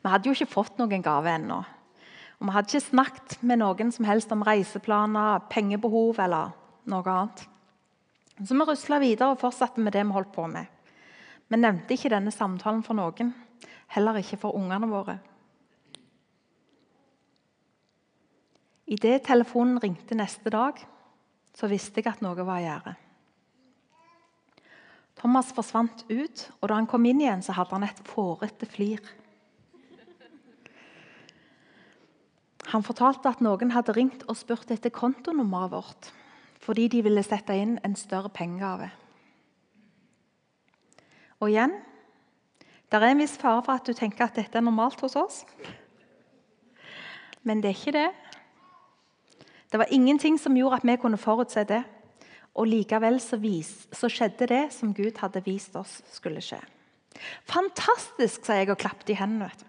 Vi 0.01 0.09
hadde 0.09 0.25
jo 0.25 0.33
ikke 0.33 0.49
fått 0.49 0.81
noen 0.81 1.05
gave 1.05 1.37
ennå. 1.37 1.61
Og 2.41 2.49
Vi 2.49 2.57
hadde 2.57 2.73
ikke 2.73 2.89
snakket 2.89 3.37
med 3.45 3.61
noen 3.61 3.93
som 3.93 4.09
helst 4.09 4.33
om 4.33 4.41
reiseplaner, 4.41 5.45
pengebehov 5.53 6.17
eller 6.17 6.55
noe 6.89 7.13
annet. 7.13 7.45
Så 8.41 8.57
vi 8.57 8.65
rusla 8.65 8.97
videre 8.97 9.35
og 9.35 9.43
fortsatte 9.43 9.77
med 9.77 9.93
det 9.93 10.01
vi 10.01 10.17
holdt 10.17 10.33
på 10.33 10.49
med. 10.49 10.65
Vi 11.45 11.61
nevnte 11.61 11.93
ikke 11.93 12.09
denne 12.09 12.33
samtalen 12.33 12.81
for 12.81 12.97
noen, 12.97 13.35
heller 13.93 14.17
ikke 14.17 14.41
for 14.41 14.57
ungene 14.57 14.89
våre. 14.89 15.21
Idet 18.91 19.23
telefonen 19.29 19.79
ringte 19.79 20.17
neste 20.19 20.51
dag, 20.51 20.75
så 21.55 21.69
visste 21.71 22.01
jeg 22.01 22.11
at 22.11 22.23
noe 22.23 22.43
var 22.43 22.59
i 22.59 22.65
gjære. 22.65 22.93
Thomas 25.21 25.51
forsvant 25.55 26.03
ut, 26.09 26.43
og 26.59 26.71
da 26.71 26.79
han 26.79 26.89
kom 26.89 27.05
inn 27.07 27.21
igjen, 27.21 27.43
så 27.45 27.55
hadde 27.55 27.77
han 27.77 27.85
et 27.87 28.01
fårete 28.07 28.67
flir. 28.67 29.03
Han 32.71 32.83
fortalte 32.87 33.29
at 33.31 33.43
noen 33.43 33.71
hadde 33.75 33.95
ringt 33.95 34.25
og 34.29 34.37
spurt 34.39 34.71
etter 34.73 34.93
kontonummeret 34.93 35.71
vårt 35.75 36.11
fordi 36.61 36.83
de 36.93 36.99
ville 37.01 37.23
sette 37.25 37.55
inn 37.57 37.79
en 37.81 37.95
større 37.97 38.29
pengegave. 38.29 38.91
Og 41.41 41.49
igjen 41.49 41.73
det 42.91 42.99
er 42.99 43.07
en 43.07 43.23
viss 43.23 43.33
fare 43.41 43.63
for 43.65 43.79
at 43.79 43.87
du 43.87 43.97
tenker 43.97 44.27
at 44.27 44.37
dette 44.37 44.59
er 44.59 44.61
normalt 44.61 45.01
hos 45.01 45.15
oss. 45.17 45.39
Men 47.41 47.63
det 47.63 47.71
er 47.71 47.79
ikke 47.79 47.95
det. 47.95 48.09
Det 49.71 49.79
var 49.79 49.93
ingenting 49.93 50.37
som 50.39 50.57
gjorde 50.57 50.81
at 50.81 50.87
vi 50.87 50.97
kunne 50.99 51.17
forutse 51.17 51.63
det. 51.63 51.83
Og 52.59 52.67
likevel 52.67 53.19
så, 53.23 53.37
vis, 53.39 53.87
så 53.95 54.09
skjedde 54.11 54.49
det 54.51 54.63
som 54.75 54.91
Gud 54.93 55.21
hadde 55.23 55.43
vist 55.45 55.75
oss 55.79 56.01
skulle 56.11 56.43
skje. 56.43 56.59
Fantastisk, 57.47 58.43
sa 58.43 58.59
jeg 58.59 58.73
og 58.73 58.79
klappet 58.81 59.13
i 59.13 59.15
hendene. 59.15 59.47
vet 59.47 59.63
du. 59.63 59.67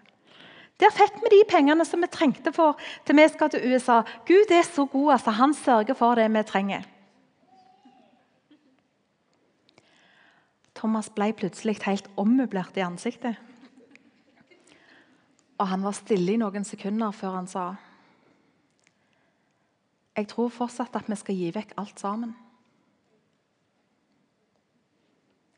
Der 0.81 0.91
fikk 0.91 1.21
vi 1.21 1.29
de 1.31 1.43
pengene 1.47 1.85
som 1.85 2.01
vi 2.01 2.09
trengte 2.11 2.51
for 2.51 2.79
til 3.05 3.15
vi 3.15 3.27
skal 3.31 3.51
til 3.53 3.63
USA. 3.71 4.01
Gud 4.27 4.51
er 4.51 4.65
så 4.67 4.85
god, 4.85 5.13
altså. 5.13 5.31
Han 5.31 5.53
sørger 5.53 5.95
for 5.95 6.15
det 6.15 6.27
vi 6.33 6.43
trenger. 6.43 6.83
Thomas 10.75 11.07
ble 11.09 11.31
plutselig 11.31 11.77
helt 11.85 12.09
ommøblert 12.17 12.75
i 12.75 12.83
ansiktet. 12.83 13.37
Og 15.61 15.67
han 15.69 15.83
var 15.85 15.95
stille 15.95 16.33
i 16.33 16.41
noen 16.41 16.65
sekunder 16.67 17.13
før 17.15 17.37
han 17.37 17.47
sa 17.47 17.67
Jeg 20.13 20.29
tror 20.29 20.51
fortsatt 20.53 20.95
at 20.95 21.09
vi 21.09 21.17
skal 21.17 21.37
gi 21.37 21.51
vekk 21.55 21.73
alt 21.81 22.01
sammen. 22.01 22.33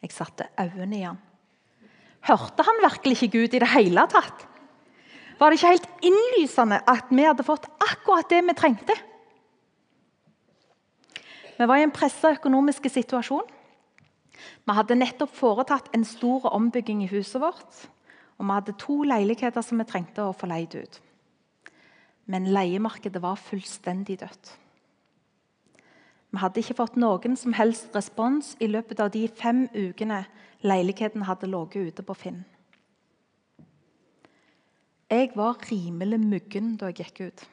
Jeg 0.06 0.13
satte 0.15 0.48
øynene 0.62 1.00
i 1.00 1.06
han. 1.08 1.18
Hørte 2.26 2.63
han 2.65 2.84
virkelig 2.84 3.18
ikke 3.18 3.34
Gud 3.38 3.56
i 3.58 3.62
det 3.62 3.72
hele 3.74 4.06
tatt? 4.10 4.46
Var 5.39 5.52
det 5.52 5.60
ikke 5.60 5.74
helt 5.74 5.89
innlysende 6.06 6.80
at 6.88 7.12
vi 7.12 7.26
hadde 7.26 7.44
fått 7.46 7.68
akkurat 7.84 8.30
det 8.32 8.39
vi 8.48 8.56
trengte? 8.56 8.96
Vi 11.58 11.68
var 11.68 11.80
i 11.80 11.86
en 11.88 11.94
pressa 11.96 12.32
økonomisk 12.36 12.88
situasjon. 12.91 13.48
Vi 14.65 14.76
hadde 14.78 14.98
nettopp 14.98 15.34
foretatt 15.36 15.91
en 15.96 16.06
stor 16.08 16.48
ombygging 16.54 17.04
i 17.04 17.12
huset 17.12 17.41
vårt. 17.41 17.84
Og 18.38 18.48
vi 18.48 18.52
hadde 18.52 18.80
to 18.80 19.02
leiligheter 19.08 19.63
som 19.63 19.80
vi 19.80 19.88
trengte 19.88 20.24
å 20.24 20.36
få 20.36 20.50
leid 20.52 20.76
ut. 20.76 21.02
Men 22.26 22.48
leiemarkedet 22.50 23.22
var 23.22 23.38
fullstendig 23.38 24.20
dødt. 24.20 24.56
Vi 26.32 26.42
hadde 26.42 26.60
ikke 26.60 26.76
fått 26.76 26.98
noen 27.00 27.38
som 27.40 27.54
helst 27.56 27.94
respons 27.96 28.56
i 28.60 28.68
løpet 28.68 29.00
av 29.00 29.14
de 29.14 29.28
fem 29.32 29.68
ukene 29.72 30.26
leiligheten 30.66 31.24
hadde 31.30 31.48
ligget 31.48 31.94
ute 31.94 32.04
på 32.04 32.16
Finn. 32.18 32.42
Jeg 35.10 35.32
var 35.36 35.62
rimelig 35.70 36.20
muggen 36.20 36.74
da 36.82 36.90
jeg 36.90 37.06
gikk 37.06 37.22
ut. 37.30 37.46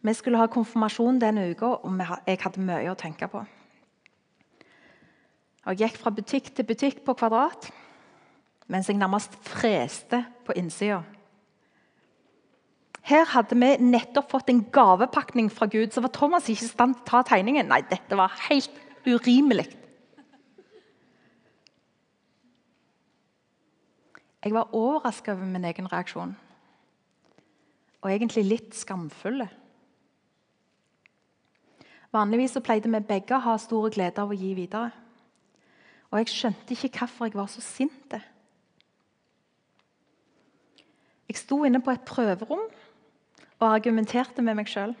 Vi 0.00 0.14
skulle 0.14 0.38
ha 0.38 0.46
konfirmasjon 0.46 1.18
denne 1.18 1.50
uka, 1.50 1.74
og 1.82 2.00
jeg 2.26 2.38
hadde 2.40 2.62
mye 2.62 2.92
å 2.92 2.96
tenke 2.96 3.26
på. 3.28 3.42
Jeg 5.66 5.82
gikk 5.82 5.98
fra 6.00 6.14
butikk 6.14 6.52
til 6.54 6.64
butikk 6.64 7.04
på 7.04 7.16
Kvadrat 7.18 7.68
mens 8.68 8.88
jeg 8.88 8.96
nærmest 9.00 9.36
freste 9.44 10.22
på 10.44 10.54
innsida. 10.60 11.02
Her 13.08 13.24
hadde 13.32 13.56
vi 13.56 13.70
nettopp 13.80 14.32
fått 14.34 14.50
en 14.52 14.66
gavepakning 14.72 15.48
fra 15.52 15.66
Gud, 15.70 15.94
så 15.94 16.02
var 16.04 16.12
Thomas 16.12 16.48
ikke 16.52 16.66
i 16.66 16.68
stand 16.68 16.98
til 16.98 17.04
å 17.06 17.08
ta 17.08 17.22
tegningen. 17.30 17.70
Nei, 17.70 17.80
dette 17.88 18.16
var 18.18 18.34
helt 18.50 18.74
urimelig. 19.08 19.64
Jeg 24.44 24.54
var 24.54 24.74
overraska 24.76 25.32
over 25.34 25.48
min 25.48 25.64
egen 25.66 25.88
reaksjon, 25.90 26.36
og 27.98 28.10
egentlig 28.12 28.44
litt 28.46 28.76
skamfull. 28.76 29.42
Vanligvis 32.14 32.54
så 32.56 32.62
pleide 32.64 32.92
vi 32.92 33.00
begge 33.08 33.36
å 33.36 33.44
ha 33.44 33.56
stor 33.60 33.88
glede 33.92 34.22
av 34.22 34.30
å 34.32 34.36
gi 34.36 34.52
videre. 34.56 34.92
Og 36.08 36.20
jeg 36.20 36.32
skjønte 36.32 36.76
ikke 36.76 36.92
hvorfor 37.02 37.28
jeg 37.28 37.36
var 37.36 37.50
så 37.52 37.64
sint. 37.64 38.14
Jeg 41.28 41.36
sto 41.36 41.58
inne 41.68 41.82
på 41.84 41.92
et 41.92 42.06
prøverom 42.08 42.62
og 43.58 43.68
argumenterte 43.68 44.42
med 44.44 44.58
meg 44.58 44.70
sjøl. 44.70 44.94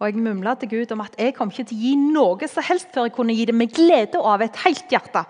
Og 0.00 0.08
jeg 0.08 0.18
mumla 0.18 0.56
til 0.58 0.72
Gud 0.72 0.92
om 0.94 1.04
at 1.04 1.14
jeg 1.20 1.34
kom 1.36 1.52
ikke 1.52 1.68
til 1.70 1.78
å 1.78 1.82
gi 1.84 1.92
noe 2.00 2.48
som 2.50 2.66
helst 2.66 2.90
før 2.94 3.06
jeg 3.06 3.14
kunne 3.14 3.36
gi 3.36 3.46
det 3.46 3.54
med 3.54 3.70
glede 3.70 4.18
og 4.18 4.32
av 4.32 4.44
et 4.46 4.62
helt 4.64 4.90
hjerte. 4.90 5.22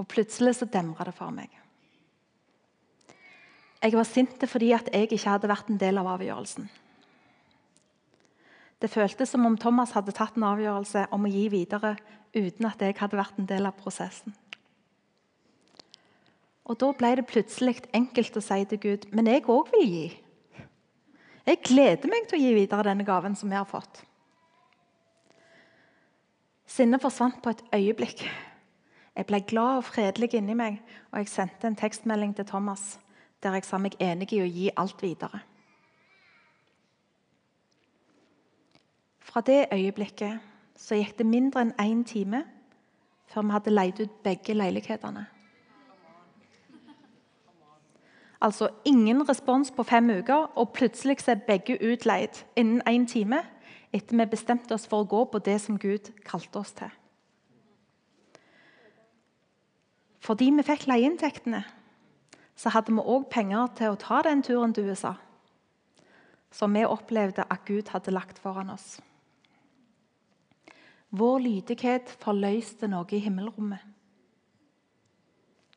Og 0.00 0.08
plutselig 0.08 0.56
så 0.58 0.66
demra 0.70 1.04
det 1.06 1.14
for 1.14 1.34
meg. 1.34 1.50
Jeg 3.82 3.98
var 3.98 4.06
sint 4.06 4.46
fordi 4.48 4.70
at 4.72 4.88
jeg 4.94 5.10
ikke 5.10 5.34
hadde 5.34 5.50
vært 5.50 5.68
en 5.68 5.80
del 5.80 5.98
av 6.00 6.08
avgjørelsen. 6.14 6.70
Det 8.82 8.90
føltes 8.90 9.30
som 9.30 9.44
om 9.46 9.58
Thomas 9.58 9.92
hadde 9.94 10.14
tatt 10.14 10.38
en 10.38 10.46
avgjørelse 10.46 11.04
om 11.14 11.26
å 11.26 11.30
gi 11.30 11.44
videre 11.52 11.96
uten 12.34 12.66
at 12.66 12.80
jeg 12.82 12.96
hadde 12.98 13.18
vært 13.18 13.38
en 13.38 13.50
del 13.50 13.68
av 13.68 13.76
prosessen. 13.78 14.34
Og 16.64 16.78
Da 16.78 16.92
ble 16.92 17.16
det 17.18 17.26
plutselig 17.26 17.82
enkelt 17.94 18.36
å 18.36 18.44
si 18.44 18.64
til 18.70 18.78
Gud 18.78 19.08
men 19.12 19.26
jeg 19.26 19.46
òg 19.50 19.70
vil 19.74 19.88
gi. 19.88 20.06
Jeg 21.46 21.58
gleder 21.66 22.08
meg 22.08 22.28
til 22.28 22.38
å 22.38 22.42
gi 22.42 22.54
videre 22.54 22.86
denne 22.86 23.04
gaven 23.04 23.34
som 23.34 23.50
vi 23.50 23.58
har 23.58 23.66
fått. 23.66 24.04
Sinnet 26.66 27.02
forsvant 27.02 27.42
på 27.42 27.50
et 27.50 27.64
øyeblikk. 27.74 28.22
Jeg 29.16 29.26
ble 29.26 29.42
glad 29.44 29.82
og 29.82 29.84
fredelig 29.84 30.30
inni 30.38 30.54
meg, 30.56 30.78
og 31.10 31.18
jeg 31.18 31.28
sendte 31.28 31.66
en 31.68 31.76
tekstmelding 31.76 32.36
til 32.36 32.46
Thomas 32.48 32.98
der 33.42 33.56
jeg 33.58 33.66
sa 33.66 33.78
meg 33.82 33.96
enig 33.98 34.30
i 34.32 34.38
å 34.38 34.46
gi 34.46 34.68
alt 34.78 35.02
videre. 35.02 35.42
Fra 39.18 39.42
det 39.42 39.66
øyeblikket 39.74 40.38
så 40.78 40.94
gikk 40.94 41.16
det 41.18 41.26
mindre 41.26 41.66
enn 41.66 41.74
én 41.82 42.04
time 42.06 42.44
før 43.32 43.48
vi 43.48 43.56
hadde 43.56 43.74
leid 43.74 44.00
ut 44.02 44.18
begge 44.22 44.54
leilighetene. 44.54 45.26
Altså 48.42 48.68
ingen 48.84 49.22
respons 49.28 49.70
på 49.70 49.84
fem 49.86 50.10
uker, 50.10 50.50
og 50.58 50.72
plutselig 50.74 51.28
er 51.30 51.44
begge 51.46 51.78
utleid 51.78 52.42
innen 52.58 52.82
én 52.88 53.06
time 53.06 53.38
etter 53.92 54.16
vi 54.16 54.26
bestemte 54.26 54.74
oss 54.74 54.88
for 54.88 55.04
å 55.04 55.08
gå 55.08 55.20
på 55.30 55.38
det 55.38 55.60
som 55.62 55.78
Gud 55.78 56.10
kalte 56.26 56.58
oss 56.58 56.72
til. 56.74 56.90
Fordi 60.22 60.48
vi 60.56 60.64
fikk 60.66 60.88
leieinntektene, 60.90 61.62
så 62.56 62.72
hadde 62.74 62.94
vi 62.94 63.04
òg 63.14 63.28
penger 63.30 63.70
til 63.78 63.92
å 63.92 64.00
ta 64.00 64.22
den 64.26 64.42
turen 64.42 64.74
til 64.74 64.90
USA. 64.90 65.14
Som 66.52 66.74
vi 66.76 66.84
opplevde 66.84 67.46
at 67.50 67.64
Gud 67.66 67.90
hadde 67.94 68.14
lagt 68.14 68.38
foran 68.42 68.70
oss. 68.74 69.00
Vår 71.12 71.42
lydighet 71.44 72.10
forløste 72.22 72.88
noe 72.88 73.08
i 73.12 73.20
himmelrommet. 73.20 73.82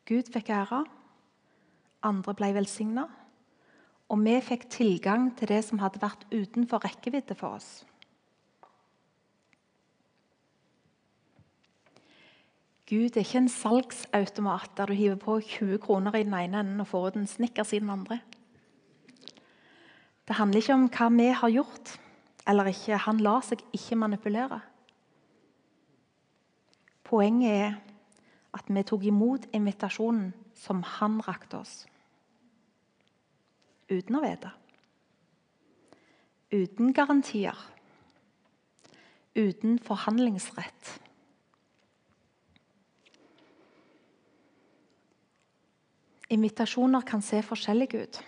Gud 0.06 0.30
fikk 0.32 0.52
ære, 0.54 0.84
andre 2.06 2.36
ble 2.38 2.54
velsigna, 2.56 3.08
og 4.10 4.22
vi 4.22 4.38
fikk 4.46 4.68
tilgang 4.70 5.32
til 5.38 5.50
det 5.50 5.64
som 5.66 5.82
hadde 5.82 6.02
vært 6.04 6.28
utenfor 6.30 6.84
rekkevidde 6.86 7.38
for 7.38 7.58
oss. 7.58 7.70
Gud 12.86 13.16
er 13.18 13.24
ikke 13.26 13.40
en 13.42 13.50
salgsautomat 13.50 14.76
der 14.78 14.92
du 14.92 14.94
hiver 14.94 15.18
på 15.18 15.40
20 15.42 15.80
kroner 15.82 16.14
i 16.14 16.22
den 16.24 16.36
ene 16.38 16.60
enden 16.62 16.84
og 16.84 16.92
får 16.92 17.08
ut 17.08 17.16
en 17.18 17.28
snickers 17.28 17.74
i 17.74 17.80
den 17.82 17.90
andre. 17.90 18.20
Det 20.28 20.38
handler 20.38 20.62
ikke 20.62 20.78
om 20.78 20.86
hva 20.94 21.08
vi 21.16 21.28
har 21.40 21.54
gjort 21.54 21.96
eller 22.46 22.70
ikke. 22.70 23.02
Han 23.08 23.24
lar 23.26 23.42
seg 23.42 23.64
ikke 23.74 23.98
manipulere. 23.98 24.62
Poenget 27.06 27.58
er 27.58 27.76
at 28.54 28.70
vi 28.70 28.86
tok 28.86 29.04
imot 29.06 29.50
invitasjonen 29.54 30.30
som 30.54 30.86
han 30.86 31.20
rakte 31.26 31.58
oss. 31.58 31.86
Uten 33.90 34.18
å 34.18 34.22
vite. 34.24 34.52
Uten 36.56 36.94
garantier. 36.94 37.58
Uten 39.36 39.80
forhandlingsrett. 39.84 40.94
Invitasjoner 46.30 47.06
kan 47.06 47.22
se 47.22 47.42
forskjellige 47.46 48.02
ut. 48.02 48.22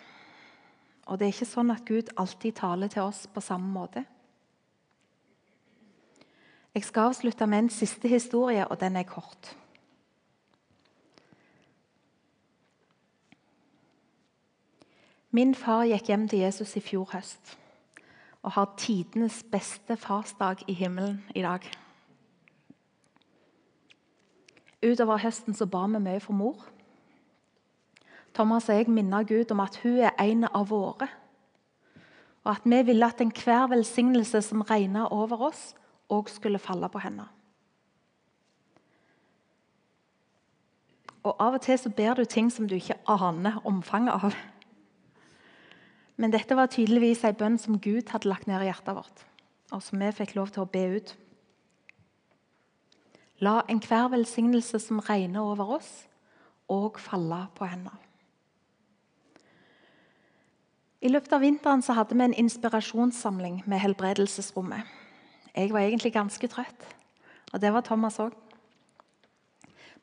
Og 1.07 1.17
det 1.17 1.27
er 1.27 1.33
ikke 1.33 1.49
sånn 1.49 1.71
at 1.73 1.87
Gud 1.87 2.11
alltid 2.19 2.59
taler 2.59 2.91
til 2.91 3.07
oss 3.07 3.25
på 3.31 3.41
samme 3.41 3.71
måte. 3.71 4.03
Jeg 6.75 6.85
skal 6.85 7.09
avslutte 7.09 7.47
med 7.49 7.63
en 7.63 7.71
siste 7.73 8.11
historie, 8.11 8.67
og 8.67 8.77
den 8.79 8.99
er 8.99 9.07
kort. 9.09 9.55
Min 15.37 15.53
far 15.53 15.83
gikk 15.85 16.07
hjem 16.09 16.23
til 16.31 16.39
Jesus 16.39 16.71
i 16.79 16.81
fjor 16.81 17.11
høst 17.11 17.51
og 18.41 18.55
har 18.55 18.71
tidenes 18.79 19.43
beste 19.51 19.97
farsdag 19.99 20.63
i 20.71 20.73
himmelen 20.73 21.19
i 21.35 21.43
dag. 21.45 21.61
Utover 24.81 25.21
høsten 25.21 25.53
så 25.53 25.67
ba 25.69 25.83
vi 25.91 26.01
mye 26.01 26.23
for 26.23 26.33
mor. 26.33 26.65
Thomas 28.33 28.69
og 28.69 28.79
jeg 28.79 28.89
minner 28.89 29.29
Gud 29.29 29.53
om 29.53 29.61
at 29.61 29.77
hun 29.83 29.99
er 30.09 30.17
en 30.25 30.47
av 30.47 30.71
våre. 30.71 31.09
Og 32.43 32.51
at 32.55 32.65
vi 32.65 32.81
ville 32.89 33.05
at 33.05 33.21
enhver 33.21 33.69
velsignelse 33.69 34.41
som 34.41 34.65
regna 34.65 35.05
over 35.11 35.49
oss, 35.51 35.75
òg 36.09 36.33
skulle 36.33 36.59
falle 36.59 36.89
på 36.89 37.05
henne. 37.05 37.29
Og 41.23 41.35
Av 41.39 41.53
og 41.53 41.61
til 41.61 41.77
så 41.77 41.89
ber 41.89 42.13
du 42.13 42.25
ting 42.25 42.49
som 42.53 42.67
du 42.67 42.75
ikke 42.75 42.97
aner 43.05 43.61
omfanget 43.65 44.13
av. 44.23 44.37
Men 46.17 46.33
dette 46.33 46.57
var 46.57 46.71
tydeligvis 46.73 47.23
en 47.27 47.37
bønn 47.37 47.57
som 47.61 47.77
Gud 47.81 48.09
hadde 48.09 48.29
lagt 48.29 48.49
ned 48.49 48.63
i 48.63 48.69
hjertet 48.71 48.97
vårt, 48.97 49.23
og 49.71 49.83
som 49.85 50.01
vi 50.01 50.09
fikk 50.17 50.33
lov 50.37 50.49
til 50.53 50.65
å 50.65 50.71
be 50.73 50.83
ut. 50.97 51.13
La 53.45 53.59
enhver 53.69 54.09
velsignelse 54.15 54.81
som 54.81 55.01
regner 55.05 55.45
over 55.45 55.77
oss, 55.77 55.91
òg 56.73 56.97
falle 56.99 57.43
på 57.55 57.69
henne. 57.69 57.93
I 61.05 61.11
løpet 61.13 61.35
av 61.37 61.43
vinteren 61.45 61.83
så 61.85 61.93
hadde 61.93 62.17
vi 62.17 62.25
en 62.25 62.33
inspirasjonssamling 62.41 63.61
med 63.69 63.79
Helbredelsesrommet. 63.83 64.89
Jeg 65.53 65.69
var 65.69 65.85
egentlig 65.85 66.15
ganske 66.15 66.49
trøtt, 66.49 66.87
og 67.53 67.61
det 67.61 67.69
var 67.73 67.85
Thomas 67.85 68.17
òg. 68.19 68.33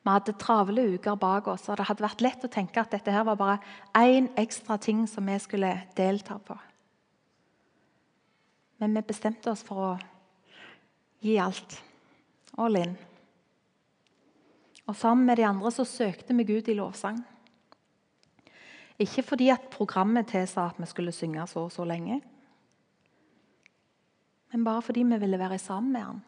Vi 0.05 0.13
hadde 0.13 0.35
travle 0.37 0.83
uker 0.93 1.15
bak 1.17 1.47
oss, 1.49 1.63
og 1.65 1.79
det 1.79 1.87
hadde 1.87 2.05
vært 2.05 2.21
lett 2.21 2.43
å 2.45 2.51
tenke 2.51 2.77
at 2.77 2.91
dette 2.93 3.09
her 3.09 3.25
var 3.25 3.39
bare 3.39 3.55
én 3.97 4.27
ekstra 4.37 4.77
ting 4.77 5.07
som 5.09 5.25
vi 5.25 5.39
skulle 5.41 5.71
delta 5.97 6.37
på. 6.37 6.57
Men 8.77 8.93
vi 8.93 9.01
bestemte 9.07 9.49
oss 9.49 9.63
for 9.65 9.81
å 9.81 9.91
gi 11.25 11.39
alt. 11.41 11.79
All 12.61 12.77
in. 12.77 12.93
Og 14.85 14.93
sammen 14.93 15.25
med 15.25 15.41
de 15.41 15.47
andre 15.47 15.71
så 15.73 15.87
søkte 15.89 16.37
vi 16.37 16.45
Gud 16.53 16.69
i 16.69 16.77
lovsang. 16.77 17.17
Ikke 19.01 19.25
fordi 19.25 19.49
at 19.49 19.71
programmet 19.73 20.29
tilsa 20.29 20.69
at 20.69 20.77
vi 20.79 20.87
skulle 20.87 21.15
synge 21.15 21.47
så 21.49 21.65
og 21.65 21.73
så 21.73 21.83
lenge, 21.83 22.21
men 24.53 24.63
bare 24.63 24.85
fordi 24.85 25.01
vi 25.03 25.17
ville 25.19 25.39
være 25.39 25.57
sammen 25.59 25.91
med 25.91 26.01
han. 26.01 26.21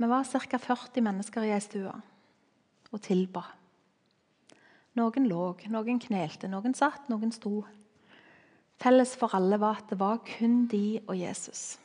Vi 0.00 0.06
var 0.08 0.24
ca. 0.24 0.58
40 0.58 1.02
mennesker 1.04 1.44
i 1.44 1.50
ei 1.52 1.60
stue 1.60 1.92
og 2.90 3.02
tilba. 3.04 3.42
Noen 4.96 5.26
lå, 5.28 5.42
noen 5.68 6.00
knelte, 6.00 6.48
noen 6.48 6.72
satt, 6.74 7.10
noen 7.12 7.28
sto. 7.36 7.60
Felles 8.80 9.12
for 9.20 9.36
alle 9.36 9.58
var 9.60 9.82
at 9.82 9.92
det 9.92 9.98
var 10.00 10.22
kun 10.24 10.64
de 10.72 11.02
og 11.04 11.18
Jesus. 11.20 11.76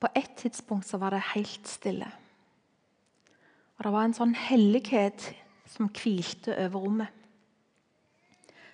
På 0.00 0.08
et 0.16 0.32
tidspunkt 0.40 0.88
så 0.88 0.96
var 0.96 1.12
det 1.12 1.34
helt 1.34 1.68
stille. 1.68 2.08
Og 3.76 3.84
Det 3.84 3.92
var 3.92 4.08
en 4.08 4.16
sånn 4.16 4.32
hellighet 4.34 5.28
som 5.68 5.92
hvilte 5.92 6.56
over 6.64 6.80
rommet. 6.80 7.20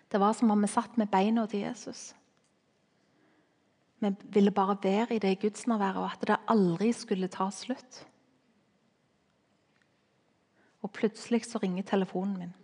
Det 0.09 0.23
var 0.23 0.33
som 0.33 0.55
om 0.55 0.63
vi 0.63 0.71
satt 0.71 0.95
med 0.97 1.11
beina 1.11 1.43
til 1.51 1.67
Jesus. 1.67 2.15
Vi 3.99 4.11
ville 4.31 4.55
bare 4.55 4.79
være 4.83 5.17
i 5.17 5.23
det 5.23 5.41
gudsnærværet, 5.43 5.97
og 5.97 6.13
at 6.13 6.27
det 6.27 6.37
aldri 6.49 6.93
skulle 6.95 7.29
ta 7.29 7.49
slutt. 7.51 8.05
Og 10.83 10.93
plutselig 10.95 11.45
så 11.45 11.59
ringer 11.59 11.83
telefonen 11.83 12.39
min. 12.39 12.55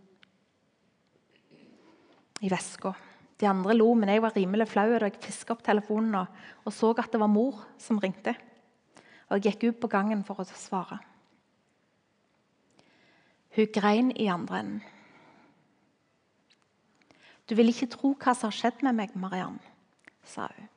I 2.40 2.50
veska. 2.50 2.92
De 3.40 3.48
andre 3.48 3.74
lo, 3.74 3.88
men 3.94 4.08
jeg 4.08 4.22
var 4.22 4.36
rimelig 4.36 4.68
flau 4.70 4.86
da 4.92 5.08
jeg 5.08 5.18
fiska 5.22 5.56
opp 5.56 5.64
telefonen 5.66 6.14
og, 6.20 6.70
så 6.70 6.92
at 6.98 7.10
det 7.10 7.20
var 7.20 7.32
mor 7.32 7.64
som 7.78 7.98
ringte. 7.98 8.36
Og 9.28 9.40
Jeg 9.40 9.56
gikk 9.56 9.74
ut 9.74 9.80
på 9.80 9.90
gangen 9.90 10.22
for 10.24 10.38
å 10.38 10.44
svare. 10.46 11.00
Hun 13.56 13.72
grein 13.74 14.12
i 14.14 14.28
andre 14.30 14.58
enden. 14.58 14.82
Du 17.48 17.54
vil 17.54 17.68
ikke 17.68 17.90
tro 17.92 18.14
hva 18.14 18.32
som 18.34 18.48
har 18.48 18.56
skjedd 18.56 18.82
med 18.86 18.96
meg, 18.96 19.16
Mariann, 19.18 19.58
sa 20.24 20.48
hun. 20.48 20.70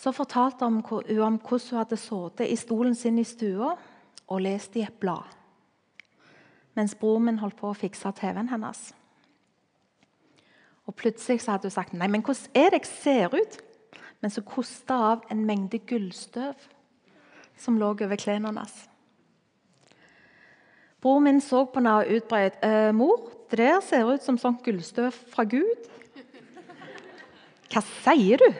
Så 0.00 0.14
fortalte 0.16 0.64
hun 0.64 0.78
om 0.78 0.84
hvordan 0.86 1.40
hun 1.44 1.60
hadde 1.76 1.96
sittet 2.00 2.48
i 2.48 2.56
stolen 2.56 2.94
sin 2.96 3.18
i 3.20 3.24
stua 3.24 3.74
og 4.30 4.40
lest 4.40 4.76
i 4.76 4.86
et 4.86 4.96
blad 5.00 5.36
mens 6.78 6.94
broren 6.94 7.26
min 7.26 7.40
holdt 7.40 7.58
på 7.58 7.70
å 7.70 7.76
fikse 7.76 8.12
TV-en 8.16 8.48
hennes. 8.48 8.78
Og 10.88 10.94
Plutselig 10.96 11.42
hadde 11.46 11.68
hun 11.68 11.74
sagt 11.74 11.96
nei, 11.96 12.08
men 12.10 12.22
hvordan 12.24 12.54
er 12.56 12.70
det 12.72 12.82
jeg 12.82 12.90
ser 12.90 13.34
ut? 13.34 13.58
Mens 14.20 14.38
hun 14.38 14.46
kosta 14.48 14.96
av 15.10 15.26
en 15.32 15.42
mengde 15.48 15.80
gullstøv 15.88 16.68
som 17.60 17.78
lå 17.80 17.90
over 17.92 18.20
klærne 18.20 18.50
hennes. 18.50 18.74
Broren 21.00 21.26
min 21.26 21.42
så 21.44 21.64
på 21.64 21.80
henne 21.80 21.96
og 22.02 22.14
utbrøt 22.16 22.58
«Eh, 22.64 22.90
mor, 22.96 23.30
det 23.50 23.58
der 23.62 23.80
ser 23.84 24.08
ut 24.08 24.24
som 24.24 24.38
sånt 24.38 24.62
gullstøv 24.64 25.16
fra 25.32 25.46
Gud. 25.48 25.88
Hva 27.70 27.84
sier 27.84 28.40
du? 28.40 28.50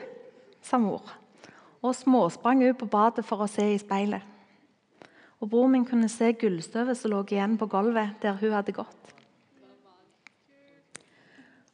sa 0.61 0.77
mor 0.77 1.20
og 1.81 1.95
småsprang 1.97 2.61
ut 2.63 2.77
på 2.77 2.89
badet 2.89 3.25
for 3.25 3.41
å 3.41 3.49
se 3.49 3.65
i 3.73 3.79
speilet. 3.81 4.21
Og 5.41 5.49
Bror 5.49 5.69
min 5.73 5.85
kunne 5.85 6.09
se 6.09 6.29
gullstøvet 6.37 6.97
som 6.97 7.11
lå 7.13 7.23
igjen 7.25 7.57
på 7.57 7.67
gulvet 7.69 8.19
der 8.21 8.37
hun 8.37 8.53
hadde 8.53 8.75
gått. 8.77 8.97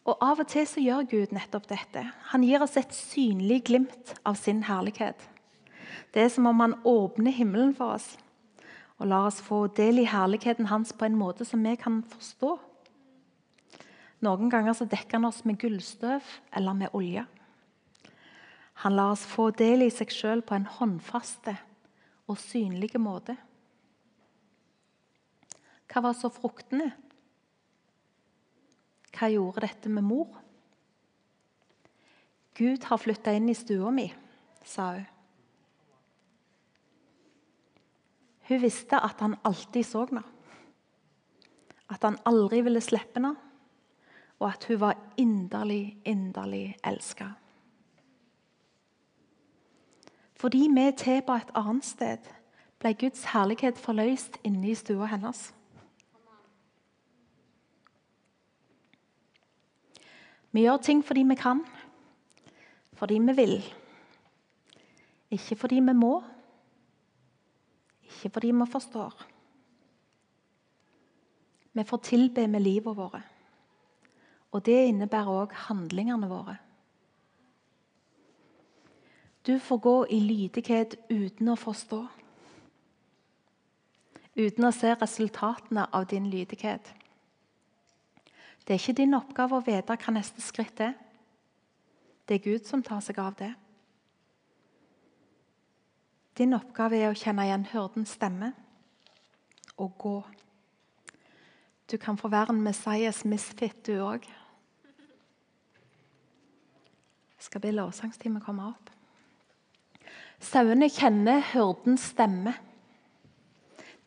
Og 0.08 0.16
Av 0.24 0.40
og 0.40 0.48
til 0.48 0.64
så 0.64 0.80
gjør 0.80 1.10
Gud 1.12 1.34
nettopp 1.36 1.66
dette. 1.68 2.06
Han 2.32 2.46
gir 2.48 2.64
oss 2.64 2.78
et 2.80 2.96
synlig 2.96 3.66
glimt 3.68 4.14
av 4.24 4.40
sin 4.40 4.64
herlighet. 4.64 5.20
Det 6.16 6.24
er 6.24 6.32
som 6.32 6.48
om 6.48 6.64
han 6.64 6.78
åpner 6.88 7.36
himmelen 7.36 7.76
for 7.76 7.98
oss 7.98 8.16
og 8.98 9.12
lar 9.12 9.28
oss 9.30 9.44
få 9.44 9.68
del 9.78 10.00
i 10.02 10.08
herligheten 10.10 10.72
hans 10.72 10.94
på 10.96 11.06
en 11.06 11.18
måte 11.20 11.46
som 11.46 11.62
vi 11.62 11.76
kan 11.78 12.00
forstå. 12.16 12.56
Noen 14.26 14.50
ganger 14.50 14.74
så 14.74 14.88
dekker 14.90 15.20
han 15.20 15.28
oss 15.30 15.44
med 15.46 15.60
gullstøv 15.62 16.26
eller 16.58 16.74
med 16.74 16.96
olje. 16.98 17.28
Han 18.84 18.96
lar 18.96 19.16
oss 19.16 19.26
få 19.26 19.50
del 19.58 19.88
i 19.88 19.90
seg 19.94 20.12
sjøl 20.14 20.44
på 20.46 20.54
en 20.58 20.68
håndfaste 20.70 21.56
og 22.30 22.38
synlig 22.38 22.92
måte. 23.02 23.34
Hva 25.88 26.04
var 26.06 26.18
så 26.18 26.30
fruktene? 26.30 26.92
Hva 29.18 29.30
gjorde 29.34 29.64
dette 29.66 29.90
med 29.90 30.06
mor? 30.06 30.30
Gud 32.58 32.86
har 32.90 33.02
flytta 33.02 33.34
inn 33.38 33.50
i 33.50 33.56
stua 33.58 33.90
mi, 33.94 34.06
sa 34.66 34.92
hun. 34.98 35.08
Hun 38.48 38.62
visste 38.62 39.00
at 39.04 39.20
han 39.26 39.36
alltid 39.46 39.86
så 39.86 40.06
henne. 40.08 40.24
At 41.92 42.06
han 42.06 42.20
aldri 42.30 42.62
ville 42.64 42.82
slippe 42.84 43.20
henne, 43.20 43.34
og 44.38 44.48
at 44.52 44.70
hun 44.70 44.80
var 44.86 45.02
inderlig, 45.20 45.98
inderlig 46.06 46.78
elska. 46.86 47.34
Fordi 50.38 50.68
vi 50.70 50.92
tilba 50.98 51.40
et 51.42 51.54
annet 51.58 51.86
sted, 51.86 52.28
ble 52.80 52.94
Guds 52.94 53.24
herlighet 53.34 53.80
forløst 53.82 54.38
inne 54.46 54.70
i 54.70 54.76
stua 54.78 55.10
hennes. 55.10 55.48
Vi 60.54 60.62
gjør 60.62 60.78
ting 60.82 61.02
fordi 61.06 61.24
vi 61.30 61.36
kan, 61.36 61.64
fordi 62.94 63.18
vi 63.20 63.34
vil. 63.38 63.58
Ikke 65.32 65.56
fordi 65.56 65.76
vi 65.76 65.94
må, 65.94 66.22
ikke 68.04 68.30
fordi 68.34 68.52
vi 68.52 68.70
forstår. 68.72 69.26
Vi 71.74 71.84
får 71.84 71.98
tilbe 71.98 72.48
med 72.48 72.60
livet 72.60 72.98
vårt. 72.98 73.22
Og 74.52 74.66
det 74.66 74.88
innebærer 74.88 75.44
òg 75.44 75.52
handlingene 75.68 76.30
våre. 76.30 76.58
Du 79.48 79.60
får 79.60 79.78
gå 79.78 80.08
i 80.08 80.20
lydighet 80.20 80.96
uten 81.10 81.48
å 81.48 81.56
forstå. 81.56 82.02
Uten 84.36 84.68
å 84.68 84.72
se 84.76 84.92
resultatene 84.92 85.86
av 85.96 86.10
din 86.12 86.28
lydighet. 86.28 86.90
Det 88.68 88.76
er 88.76 88.82
ikke 88.82 88.98
din 89.00 89.16
oppgave 89.16 89.56
å 89.56 89.64
vite 89.64 89.96
hva 89.96 90.14
neste 90.14 90.44
skritt 90.44 90.82
er. 90.84 90.98
Det 92.28 92.36
er 92.36 92.44
Gud 92.44 92.68
som 92.68 92.84
tar 92.84 93.00
seg 93.06 93.22
av 93.24 93.38
det. 93.40 93.54
Din 96.38 96.54
oppgave 96.54 97.00
er 97.00 97.14
å 97.14 97.18
kjenne 97.18 97.48
igjen 97.48 97.64
hyrdens 97.72 98.18
stemme 98.20 98.52
og 99.80 99.96
gå. 99.98 100.18
Du 101.88 101.96
kan 101.96 102.20
få 102.20 102.28
være 102.28 102.52
en 102.52 102.62
Messias 102.68 103.24
misfit, 103.24 103.80
du 103.88 103.96
òg. 104.04 104.28
Skal 107.40 107.64
be 107.64 107.72
lovsangstimen 107.72 108.44
komme 108.44 108.68
opp? 108.74 108.97
Sauene 110.44 110.90
kjenner 110.94 111.42
hyrdens 111.52 112.12
stemme. 112.14 112.54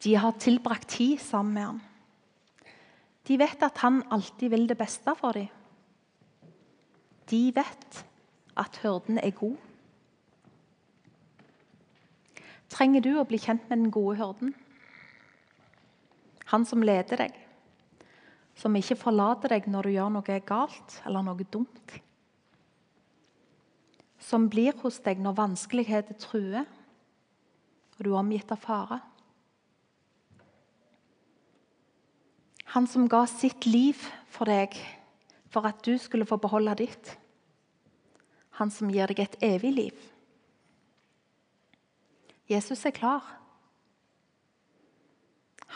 De 0.01 0.15
har 0.17 0.39
tilbrakt 0.41 0.89
tid 0.97 1.19
sammen 1.21 1.55
med 1.55 1.67
ham. 1.67 1.81
De 3.29 3.39
vet 3.39 3.63
at 3.63 3.83
han 3.85 4.01
alltid 4.11 4.51
vil 4.51 4.69
det 4.71 4.79
beste 4.79 5.15
for 5.19 5.37
dem. 5.37 5.51
De 7.31 7.43
vet 7.55 8.01
at 8.59 8.81
hyrden 8.83 9.21
er 9.23 9.35
god. 9.37 9.59
Trenger 12.71 13.03
du 13.05 13.13
å 13.19 13.27
bli 13.27 13.39
kjent 13.39 13.67
med 13.69 13.83
den 13.83 13.93
gode 13.95 14.17
hyrden? 14.19 14.55
Han 16.51 16.65
som 16.67 16.83
leder 16.83 17.27
deg, 17.27 17.35
som 18.59 18.75
ikke 18.75 18.99
forlater 18.99 19.55
deg 19.55 19.69
når 19.71 19.87
du 19.87 19.95
gjør 19.95 20.15
noe 20.17 20.39
galt 20.47 20.97
eller 21.07 21.27
noe 21.27 21.47
dumt. 21.47 22.01
Som 24.21 24.51
blir 24.53 24.77
hos 24.83 25.01
deg 25.05 25.19
når 25.23 25.39
vanskeligheter 25.39 26.19
truer 26.21 26.69
og 28.01 28.07
du 28.07 28.15
er 28.15 28.23
omgitt 28.23 28.53
av 28.55 28.61
fare. 28.65 28.97
Han 32.73 32.87
som 32.89 33.05
ga 33.13 33.27
sitt 33.29 33.67
liv 33.69 33.99
for 34.33 34.49
deg 34.49 34.79
for 35.53 35.69
at 35.69 35.83
du 35.85 35.99
skulle 36.01 36.25
få 36.25 36.39
beholde 36.41 36.79
ditt. 36.81 37.11
Han 38.57 38.73
som 38.73 38.89
gir 38.89 39.11
deg 39.11 39.21
et 39.21 39.37
evig 39.45 39.73
liv. 39.75 40.07
Jesus 42.49 42.87
er 42.89 42.97
klar. 42.97 43.27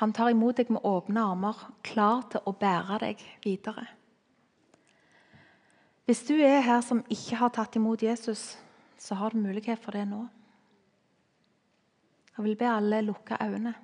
Han 0.01 0.17
tar 0.17 0.33
imot 0.33 0.57
deg 0.63 0.73
med 0.73 0.87
åpne 0.89 1.27
armer, 1.29 1.61
klar 1.85 2.25
til 2.33 2.49
å 2.49 2.57
bære 2.57 3.03
deg 3.05 3.21
videre. 3.45 3.85
Hvis 6.05 6.23
du 6.29 6.35
er 6.35 6.61
her 6.61 6.81
som 6.85 7.05
ikke 7.11 7.39
har 7.41 7.53
tatt 7.55 7.77
imot 7.77 8.03
Jesus, 8.03 8.59
så 8.99 9.17
har 9.17 9.33
du 9.33 9.41
mulighet 9.41 9.81
for 9.81 9.97
det 9.97 10.05
nå. 10.09 10.21
Jeg 12.37 12.45
vil 12.45 12.57
be 12.61 12.69
alle 12.69 13.01
lukke 13.07 13.39
øynene. 13.41 13.75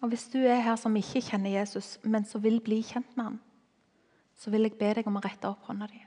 Og 0.00 0.08
Hvis 0.08 0.28
du 0.28 0.38
er 0.38 0.60
her 0.60 0.76
som 0.76 0.96
ikke 0.96 1.22
kjenner 1.24 1.50
Jesus, 1.50 1.98
men 2.02 2.24
som 2.24 2.42
vil 2.42 2.60
bli 2.60 2.82
kjent 2.82 3.16
med 3.16 3.24
ham, 3.24 3.38
så 4.36 4.50
vil 4.50 4.68
jeg 4.68 4.76
be 4.78 4.92
deg 4.94 5.06
om 5.08 5.16
å 5.16 5.24
rette 5.24 5.48
opp 5.48 5.64
hånda 5.64 5.88
di. 5.88 6.02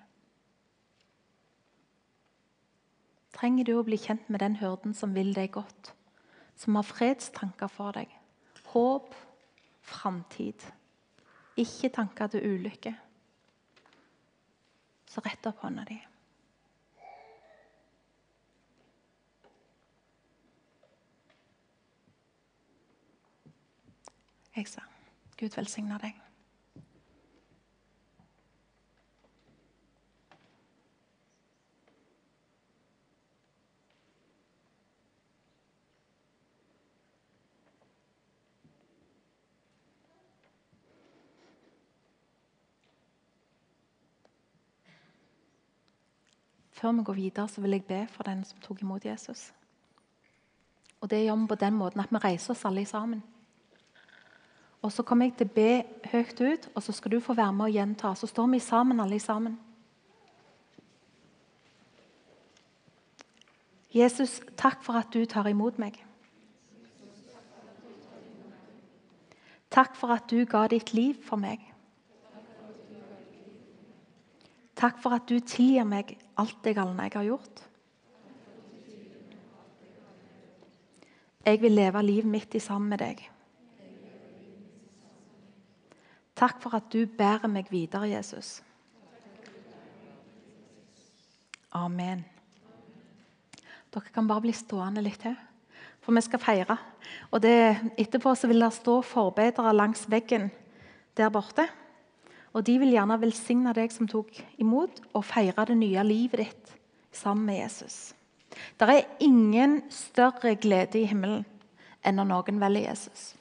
Trenger 3.34 3.66
du 3.66 3.74
å 3.80 3.86
bli 3.88 3.98
kjent 3.98 4.30
med 4.30 4.44
den 4.44 4.60
hyrden 4.62 4.94
som 4.94 5.16
vil 5.16 5.34
deg 5.34 5.52
godt? 5.56 5.94
som 6.60 6.76
har 6.76 6.84
fredstanker 6.84 7.72
for 7.72 7.96
deg. 7.96 8.12
Håp, 8.74 9.14
framtid. 9.82 10.66
Ikke 11.60 11.92
tanker 11.96 12.28
til 12.34 12.44
ulykke. 12.46 12.94
Så 15.10 15.22
rett 15.26 15.46
opp 15.50 15.64
hånda 15.66 15.84
di. 15.90 15.98
Jeg 24.56 24.68
sa 24.68 24.84
Gud 25.40 25.56
velsigne 25.56 25.98
deg. 26.04 26.29
Før 46.80 46.92
vi 46.92 47.04
går 47.04 47.14
videre, 47.14 47.48
så 47.48 47.62
vil 47.62 47.72
jeg 47.72 47.84
be 47.84 48.08
for 48.08 48.24
den 48.24 48.44
som 48.48 48.60
tok 48.64 48.82
imot 48.82 49.06
Jesus. 49.06 49.52
Og 51.02 51.10
Det 51.10 51.24
gjør 51.26 51.36
vi 51.36 51.48
på 51.48 51.56
den 51.56 51.74
måten 51.74 52.00
at 52.00 52.12
vi 52.12 52.18
reiser 52.18 52.54
oss 52.54 52.66
alle 52.66 52.86
sammen. 52.86 53.24
Og 54.82 54.92
Så 54.92 55.04
kommer 55.04 55.26
jeg 55.26 55.36
til 55.38 55.48
å 55.48 55.54
be 55.56 55.84
høyt 56.12 56.42
ut, 56.42 56.70
og 56.76 56.84
så 56.84 56.92
skal 56.92 57.12
du 57.12 57.20
få 57.20 57.34
være 57.34 57.54
med 57.54 57.66
og 57.66 57.72
gjenta. 57.72 58.16
Så 58.16 58.28
står 58.28 58.48
vi 58.48 58.60
sammen, 58.60 59.00
alle 59.00 59.20
sammen. 59.20 59.60
Jesus, 63.94 64.42
takk 64.58 64.84
for 64.84 64.94
at 64.94 65.12
du 65.14 65.26
tar 65.26 65.48
imot 65.48 65.80
meg. 65.80 65.98
Takk 69.70 69.96
for 69.96 70.14
at 70.14 70.30
du 70.30 70.46
ga 70.46 70.68
ditt 70.68 70.94
liv 70.94 71.16
for 71.26 71.36
meg. 71.36 71.60
Takk 74.80 75.02
for 75.04 75.18
at 75.18 75.28
du 75.28 75.42
tilgir 75.44 75.84
meg 75.88 76.14
alt 76.40 76.62
det 76.64 76.78
galne 76.78 77.10
jeg 77.10 77.18
har 77.18 77.28
gjort. 77.28 77.66
Jeg 81.44 81.60
vil 81.60 81.76
leve 81.76 82.04
livet 82.06 82.32
mitt 82.32 82.56
i 82.56 82.62
sammen 82.64 82.94
med 82.94 83.02
deg. 83.02 83.22
Takk 86.40 86.62
for 86.64 86.78
at 86.78 86.88
du 86.94 87.04
bærer 87.04 87.52
meg 87.52 87.68
videre, 87.72 88.08
Jesus. 88.08 88.62
Amen. 91.76 92.24
Dere 93.90 94.14
kan 94.14 94.28
bare 94.30 94.46
bli 94.46 94.54
stående 94.56 95.04
litt 95.04 95.20
til, 95.26 95.36
for 96.00 96.16
vi 96.16 96.24
skal 96.24 96.42
feire. 96.42 96.78
Og 97.34 97.44
det, 97.44 97.58
Etterpå 98.00 98.32
vil 98.48 98.64
det 98.64 98.72
stå 98.78 99.02
forbedere 99.04 99.76
langs 99.76 100.06
veggen 100.08 100.48
der 101.18 101.34
borte. 101.34 101.68
Og 102.54 102.66
de 102.66 102.80
vil 102.82 102.94
gjerne 102.96 103.20
velsigne 103.22 103.74
deg 103.78 103.94
som 103.94 104.08
tok 104.10 104.32
imot, 104.62 105.02
og 105.14 105.26
feire 105.28 105.68
det 105.70 105.78
nye 105.78 106.06
livet 106.06 106.46
ditt 106.46 106.72
sammen 107.12 107.46
med 107.46 107.62
Jesus. 107.62 108.14
Det 108.80 108.90
er 108.90 109.06
ingen 109.22 109.82
større 109.94 110.56
glede 110.56 111.02
i 111.02 111.08
himmelen 111.10 111.46
enn 112.06 112.18
når 112.18 112.30
noen 112.32 112.62
velger 112.62 112.90
Jesus. 112.90 113.34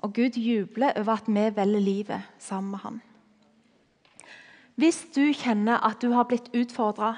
Og 0.00 0.14
Gud 0.16 0.38
jubler 0.40 0.96
over 0.96 1.20
at 1.20 1.28
vi 1.28 1.44
velger 1.56 1.84
livet 1.84 2.28
sammen 2.38 2.70
med 2.70 2.84
ham. 2.84 3.00
Hvis 4.80 5.02
du 5.12 5.26
kjenner 5.36 5.82
at 5.84 6.00
du 6.00 6.14
har 6.14 6.24
blitt 6.24 6.48
utfordra 6.56 7.14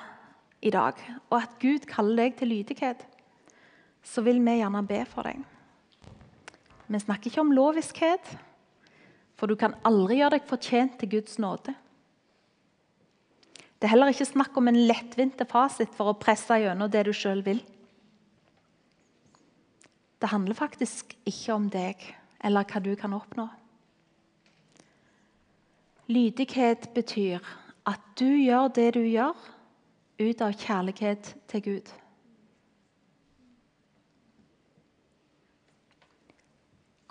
i 0.62 0.70
dag, 0.70 0.98
og 1.30 1.36
at 1.38 1.58
Gud 1.62 1.86
kaller 1.86 2.24
deg 2.24 2.36
til 2.38 2.50
lydighet, 2.50 3.04
så 4.02 4.24
vil 4.26 4.40
vi 4.42 4.58
gjerne 4.58 4.82
be 4.86 5.04
for 5.06 5.28
deg. 5.28 5.38
Vi 6.88 6.98
snakker 6.98 7.30
ikke 7.30 7.40
om 7.40 7.54
loviskhet. 7.54 8.32
For 9.42 9.50
du 9.50 9.56
kan 9.58 9.72
aldri 9.82 10.20
gjøre 10.20 10.36
deg 10.36 10.44
fortjent 10.46 11.00
til 11.00 11.08
Guds 11.16 11.40
nåde. 11.42 11.72
Det 13.74 13.88
er 13.88 13.90
heller 13.90 14.12
ikke 14.12 14.28
snakk 14.28 14.54
om 14.60 14.70
en 14.70 14.78
lettvinte 14.86 15.42
fasit 15.50 15.90
for 15.96 16.12
å 16.12 16.14
presse 16.14 16.54
gjennom 16.62 16.86
det 16.86 17.00
du 17.08 17.10
sjøl 17.10 17.42
vil. 17.42 17.58
Det 20.22 20.30
handler 20.30 20.54
faktisk 20.54 21.16
ikke 21.26 21.56
om 21.56 21.66
deg 21.74 22.06
eller 22.46 22.70
hva 22.70 22.84
du 22.84 22.92
kan 22.94 23.18
oppnå. 23.18 23.48
Lydighet 26.06 26.92
betyr 26.94 27.42
at 27.90 28.06
du 28.22 28.28
gjør 28.28 28.70
det 28.78 28.92
du 28.94 29.02
gjør, 29.02 29.34
ut 30.22 30.46
av 30.46 30.54
kjærlighet 30.54 31.34
til 31.50 31.66
Gud. 31.66 31.92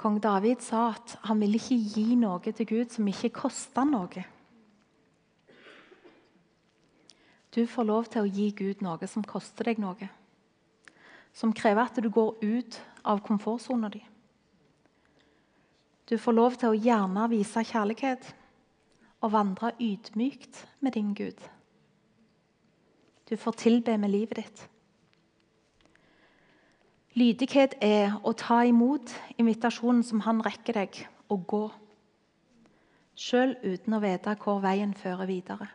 Kong 0.02 0.18
David 0.18 0.64
sa 0.66 0.88
at 0.96 1.18
han 1.28 1.42
ville 1.44 1.60
ikke 1.62 1.78
gi 1.94 2.16
noe 2.18 2.42
til 2.42 2.66
Gud 2.66 2.94
som 2.94 3.10
ikke 3.10 3.30
kosta 3.44 3.84
noe. 3.86 4.24
Du 7.54 7.62
får 7.68 7.86
lov 7.86 8.10
til 8.10 8.24
å 8.24 8.32
gi 8.32 8.48
Gud 8.58 8.82
noe 8.82 9.10
som 9.12 9.26
koster 9.28 9.70
deg 9.70 9.82
noe. 9.84 10.10
Som 11.38 11.54
krever 11.54 11.86
at 11.86 12.02
du 12.02 12.10
går 12.10 12.42
ut 12.42 12.80
av 13.06 13.22
komfortsona 13.28 13.92
di. 13.94 14.02
Du 16.10 16.18
får 16.18 16.36
lov 16.36 16.58
til 16.60 16.74
å 16.74 16.80
gjerne 16.82 17.30
vise 17.32 17.62
kjærlighet 17.70 18.34
og 19.22 19.36
vandre 19.36 19.76
ydmykt 19.78 20.66
med 20.82 20.98
din 20.98 21.14
Gud. 21.14 21.38
Du 23.30 23.38
får 23.38 23.60
tilbe 23.62 23.96
med 24.02 24.12
livet 24.12 24.42
ditt. 24.42 24.71
Lydighet 27.12 27.74
er 27.84 28.14
å 28.24 28.32
ta 28.40 28.62
imot 28.64 29.12
invitasjonen 29.36 30.04
som 30.08 30.22
han 30.24 30.40
rekker 30.46 30.78
deg, 30.80 31.00
og 31.32 31.44
gå. 31.48 31.66
Sjøl 33.20 33.58
uten 33.66 33.98
å 33.98 34.00
vite 34.04 34.36
hvor 34.40 34.62
veien 34.64 34.94
fører 34.96 35.28
videre. 35.28 35.68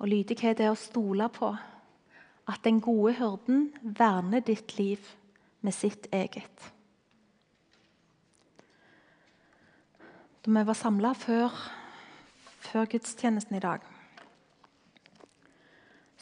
Og 0.00 0.08
lydighet 0.08 0.62
er 0.62 0.72
å 0.72 0.78
stole 0.78 1.28
på 1.34 1.50
at 2.48 2.64
den 2.64 2.80
gode 2.80 3.12
hyrden 3.18 3.68
verner 3.82 4.40
ditt 4.40 4.78
liv 4.78 5.04
med 5.60 5.76
sitt 5.76 6.08
eget. 6.14 6.72
Da 10.40 10.54
vi 10.54 10.64
var 10.64 10.80
samla 10.80 11.12
før, 11.12 11.52
før 12.70 12.88
gudstjenesten 12.88 13.58
i 13.58 13.64
dag 13.64 13.84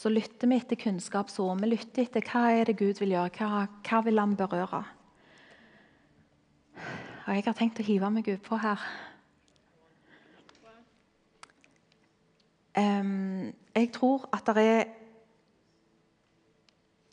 så 0.07 0.11
lytter 0.11 0.47
vi 0.47 0.57
etter 0.61 0.79
kunnskapsord. 0.79 1.59
Vi 1.59 1.67
lytter 1.67 2.05
etter 2.05 2.23
hva 2.23 2.45
er 2.55 2.69
det 2.69 2.77
Gud 2.79 3.01
vil 3.03 3.17
gjøre, 3.17 3.31
hva, 3.41 3.65
hva 3.89 3.99
vil 4.07 4.21
han 4.23 4.37
berøre. 4.39 4.79
Og 7.25 7.33
jeg 7.35 7.43
har 7.49 7.57
tenkt 7.59 7.81
å 7.83 7.87
hive 7.89 8.11
meg 8.15 8.31
utpå 8.31 8.61
her. 8.63 8.85
Um, 12.79 13.51
Jeg 13.75 13.91
tror 13.97 14.29
at 14.37 14.47
det 14.55 14.67
er 14.77 14.85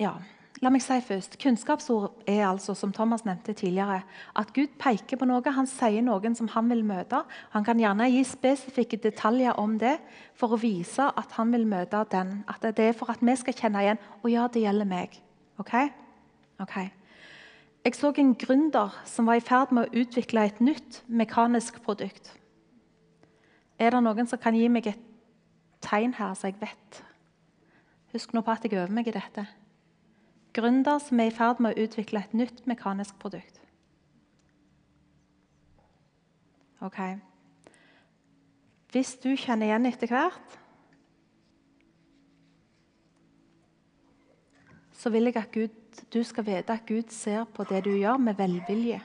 Ja, 0.03 0.13
la 0.61 0.69
meg 0.71 0.83
si 0.83 0.95
først. 1.01 1.37
Kunnskapsord 1.41 2.23
er 2.29 2.45
altså, 2.47 2.75
som 2.77 2.93
Thomas 2.93 3.25
nevnte 3.25 3.53
tidligere, 3.53 4.01
at 4.35 4.53
Gud 4.53 4.75
peker 4.79 5.17
på 5.17 5.27
noe. 5.27 5.41
Han 5.55 5.67
sier 5.67 6.03
noen 6.05 6.35
som 6.37 6.49
han 6.53 6.69
vil 6.69 6.83
møte. 6.85 7.23
Han 7.55 7.65
kan 7.65 7.79
gjerne 7.81 8.09
gi 8.11 8.23
spesifikke 8.27 8.99
detaljer 9.03 9.57
om 9.59 9.77
det 9.81 9.97
for 10.39 10.53
å 10.53 10.59
vise 10.61 11.09
at 11.09 11.37
han 11.37 11.51
vil 11.55 11.65
møte 11.67 12.03
den. 12.11 12.43
At 12.47 12.65
det 12.77 12.91
er 12.91 12.97
for 12.97 13.11
at 13.11 13.23
vi 13.23 13.35
skal 13.39 13.57
kjenne 13.57 13.83
igjen 13.83 14.03
og 14.21 14.29
ja, 14.31 14.47
det 14.47 14.65
gjelder 14.65 14.89
meg. 14.89 15.17
Ok? 15.61 15.73
Ok. 16.63 16.77
Jeg 17.83 17.97
så 17.99 18.13
en 18.15 18.35
gründer 18.39 18.93
som 19.09 19.27
var 19.27 19.41
i 19.41 19.43
ferd 19.43 19.73
med 19.75 19.89
å 19.89 20.03
utvikle 20.03 20.45
et 20.47 20.61
nytt 20.63 21.01
mekanisk 21.07 21.81
produkt. 21.83 22.29
Er 23.81 23.91
det 23.91 24.03
noen 24.05 24.29
som 24.29 24.39
kan 24.39 24.55
gi 24.55 24.69
meg 24.71 24.87
et 24.93 25.01
tegn 25.83 26.13
her, 26.15 26.31
så 26.37 26.47
jeg 26.47 26.61
vet? 26.61 27.01
Husk 28.13 28.31
nå 28.31 28.45
på 28.45 28.53
at 28.53 28.63
jeg 28.63 28.77
øver 28.77 28.93
meg 28.93 29.09
i 29.09 29.15
dette 29.17 29.43
gründer 30.53 30.99
som 31.01 31.19
er 31.19 31.31
i 31.31 31.35
ferd 31.35 31.61
med 31.63 31.73
å 31.73 31.85
utvikle 31.85 32.23
et 32.23 32.33
nytt 32.37 32.63
mekanisk 32.69 33.17
produkt. 33.21 33.59
Ok. 36.83 36.99
Hvis 38.93 39.15
du 39.23 39.31
kjenner 39.39 39.69
igjen 39.69 39.89
etter 39.89 40.11
hvert 40.11 40.59
Så 45.03 45.11
vil 45.11 45.27
jeg 45.27 45.35
at 45.35 45.51
Gud, 45.51 45.71
du 46.13 46.21
skal 46.23 46.45
vite 46.47 46.71
at 46.71 46.85
Gud 46.87 47.09
ser 47.11 47.43
på 47.51 47.65
det 47.67 47.81
du 47.83 47.89
gjør, 47.91 48.15
med 48.23 48.37
velvilje. 48.39 49.01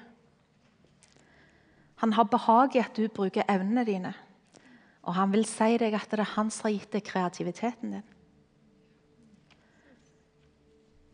Han 1.99 2.12
har 2.14 2.28
behag 2.30 2.76
i 2.76 2.82
at 2.84 2.94
du 2.94 3.09
bruker 3.11 3.42
evnene 3.51 3.82
dine. 3.82 4.12
Og 5.03 5.16
han 5.16 5.32
vil 5.34 5.42
si 5.49 5.72
deg 5.80 5.96
at 5.99 6.07
det 6.12 6.20
er 6.22 6.36
han 6.36 6.53
som 6.55 6.68
har 6.68 6.76
gitt 6.76 6.92
deg 6.94 7.03
kreativiteten 7.09 7.96
din. 7.96 8.07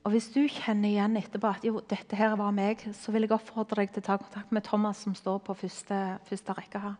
Og 0.05 0.12
Hvis 0.12 0.26
du 0.34 0.42
kjenner 0.44 0.90
igjen 0.90 1.16
etterpå 1.16 1.48
at 1.48 1.64
jo, 1.64 1.78
dette 1.88 2.16
her 2.18 2.34
var 2.36 2.52
meg, 2.52 2.82
så 2.92 3.12
vil 3.14 3.24
jeg 3.24 3.32
oppfordre 3.32 3.80
deg 3.80 3.94
til 3.94 4.02
å 4.02 4.09
ta 4.11 4.18
kontakt 4.20 4.50
med 4.52 4.66
Thomas, 4.66 5.00
som 5.00 5.14
står 5.16 5.38
på 5.46 5.57
første, 5.57 6.00
første 6.28 6.57
rekke 6.59 6.82
her. 6.82 6.98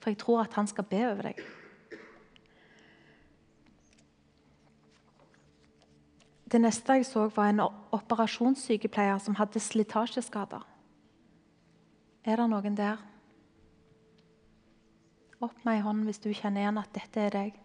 For 0.00 0.12
jeg 0.12 0.20
tror 0.22 0.40
at 0.46 0.56
han 0.56 0.68
skal 0.70 0.86
be 0.88 1.02
over 1.04 1.28
deg. 1.28 1.42
Det 6.46 6.62
neste 6.62 6.96
jeg 6.96 7.04
så, 7.10 7.26
var 7.36 7.52
en 7.52 7.60
operasjonssykepleier 7.66 9.20
som 9.20 9.36
hadde 9.36 9.60
slitasjeskader. 9.60 10.64
Er 12.24 12.40
det 12.40 12.48
noen 12.54 12.78
der? 12.78 13.04
Opp 15.44 15.60
med 15.66 15.76
ei 15.76 15.84
hånd 15.84 16.06
hvis 16.08 16.24
du 16.24 16.30
kjenner 16.32 16.64
igjen 16.64 16.80
at 16.80 16.94
dette 16.96 17.20
er 17.20 17.36
deg. 17.36 17.62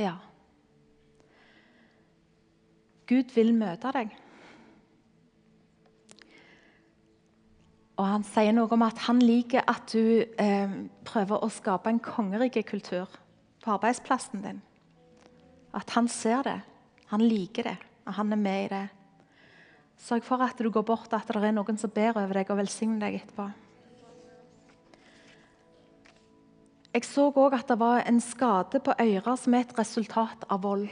Ja. 0.00 0.16
Gud 3.10 3.32
vil 3.34 3.52
møte 3.56 3.90
deg. 3.92 4.12
Og 8.00 8.06
Han 8.08 8.24
sier 8.24 8.54
noe 8.56 8.70
om 8.72 8.86
at 8.86 9.02
han 9.04 9.18
liker 9.20 9.66
at 9.68 9.92
du 9.92 10.22
eh, 10.24 10.76
prøver 11.04 11.42
å 11.44 11.50
skape 11.52 11.90
en 11.92 12.00
kongerikekultur 12.00 13.10
på 13.60 13.74
arbeidsplassen 13.74 14.40
din. 14.46 14.62
At 15.76 15.92
han 15.98 16.08
ser 16.08 16.46
det, 16.46 16.56
han 17.12 17.20
liker 17.20 17.68
det, 17.68 17.76
og 18.06 18.16
han 18.16 18.32
er 18.32 18.40
med 18.40 18.64
i 18.64 18.70
det. 18.72 18.86
Sørg 20.00 20.24
for 20.24 20.40
at 20.40 20.56
du 20.56 20.70
går 20.72 20.86
bort, 20.86 21.12
at 21.12 21.28
det 21.28 21.44
er 21.44 21.52
noen 21.52 21.76
som 21.78 21.92
ber 21.92 22.16
over 22.16 22.40
deg 22.40 22.48
og 22.48 22.62
velsigner 22.62 23.04
deg 23.04 23.20
etterpå. 23.20 23.50
Jeg 26.90 27.06
så 27.06 27.28
òg 27.30 27.54
at 27.54 27.68
det 27.70 27.78
var 27.78 28.02
en 28.02 28.18
skade 28.20 28.80
på 28.82 28.94
øret 28.98 29.38
som 29.38 29.54
er 29.54 29.62
et 29.62 29.78
resultat 29.78 30.44
av 30.50 30.64
vold. 30.64 30.88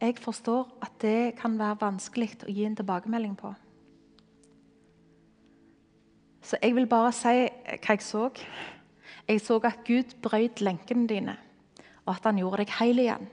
Jeg 0.00 0.16
forstår 0.18 0.66
at 0.82 0.96
det 1.02 1.36
kan 1.38 1.58
være 1.60 1.78
vanskelig 1.80 2.40
å 2.42 2.50
gi 2.50 2.64
en 2.66 2.74
tilbakemelding 2.74 3.36
på. 3.38 3.52
Så 6.42 6.58
jeg 6.58 6.74
vil 6.74 6.88
bare 6.90 7.12
si 7.14 7.36
hva 7.46 7.94
jeg 7.94 8.02
så. 8.02 8.30
Jeg 9.28 9.42
så 9.44 9.60
at 9.62 9.84
Gud 9.86 10.16
brøt 10.24 10.62
lenkene 10.64 11.06
dine, 11.06 11.36
og 12.06 12.16
at 12.16 12.26
han 12.26 12.40
gjorde 12.40 12.64
deg 12.64 12.78
hel 12.80 12.98
igjen. 12.98 13.28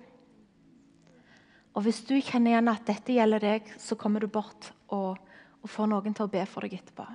Og 1.73 1.85
Hvis 1.85 2.03
du 2.05 2.19
kjenner 2.19 2.51
igjen 2.51 2.69
at 2.69 2.85
dette 2.85 3.15
gjelder 3.15 3.41
deg, 3.41 3.71
så 3.81 3.95
kommer 3.95 4.21
du 4.21 4.27
bort 4.27 4.73
og, 4.89 5.17
og 5.61 5.69
får 5.69 5.89
noen 5.89 6.13
til 6.13 6.27
å 6.27 6.33
be 6.33 6.45
for 6.45 6.65
deg 6.65 6.77
etterpå. 6.77 7.05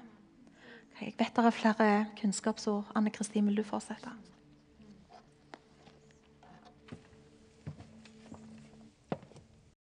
Jeg 1.03 1.15
vet 1.19 1.35
det 1.35 1.45
er 1.45 1.51
flere 1.51 2.07
kunnskapsord. 2.21 2.93
Anne 2.95 3.11
Kristin, 3.11 3.47
vil 3.47 3.57
du 3.59 3.65
fortsette? 3.67 4.11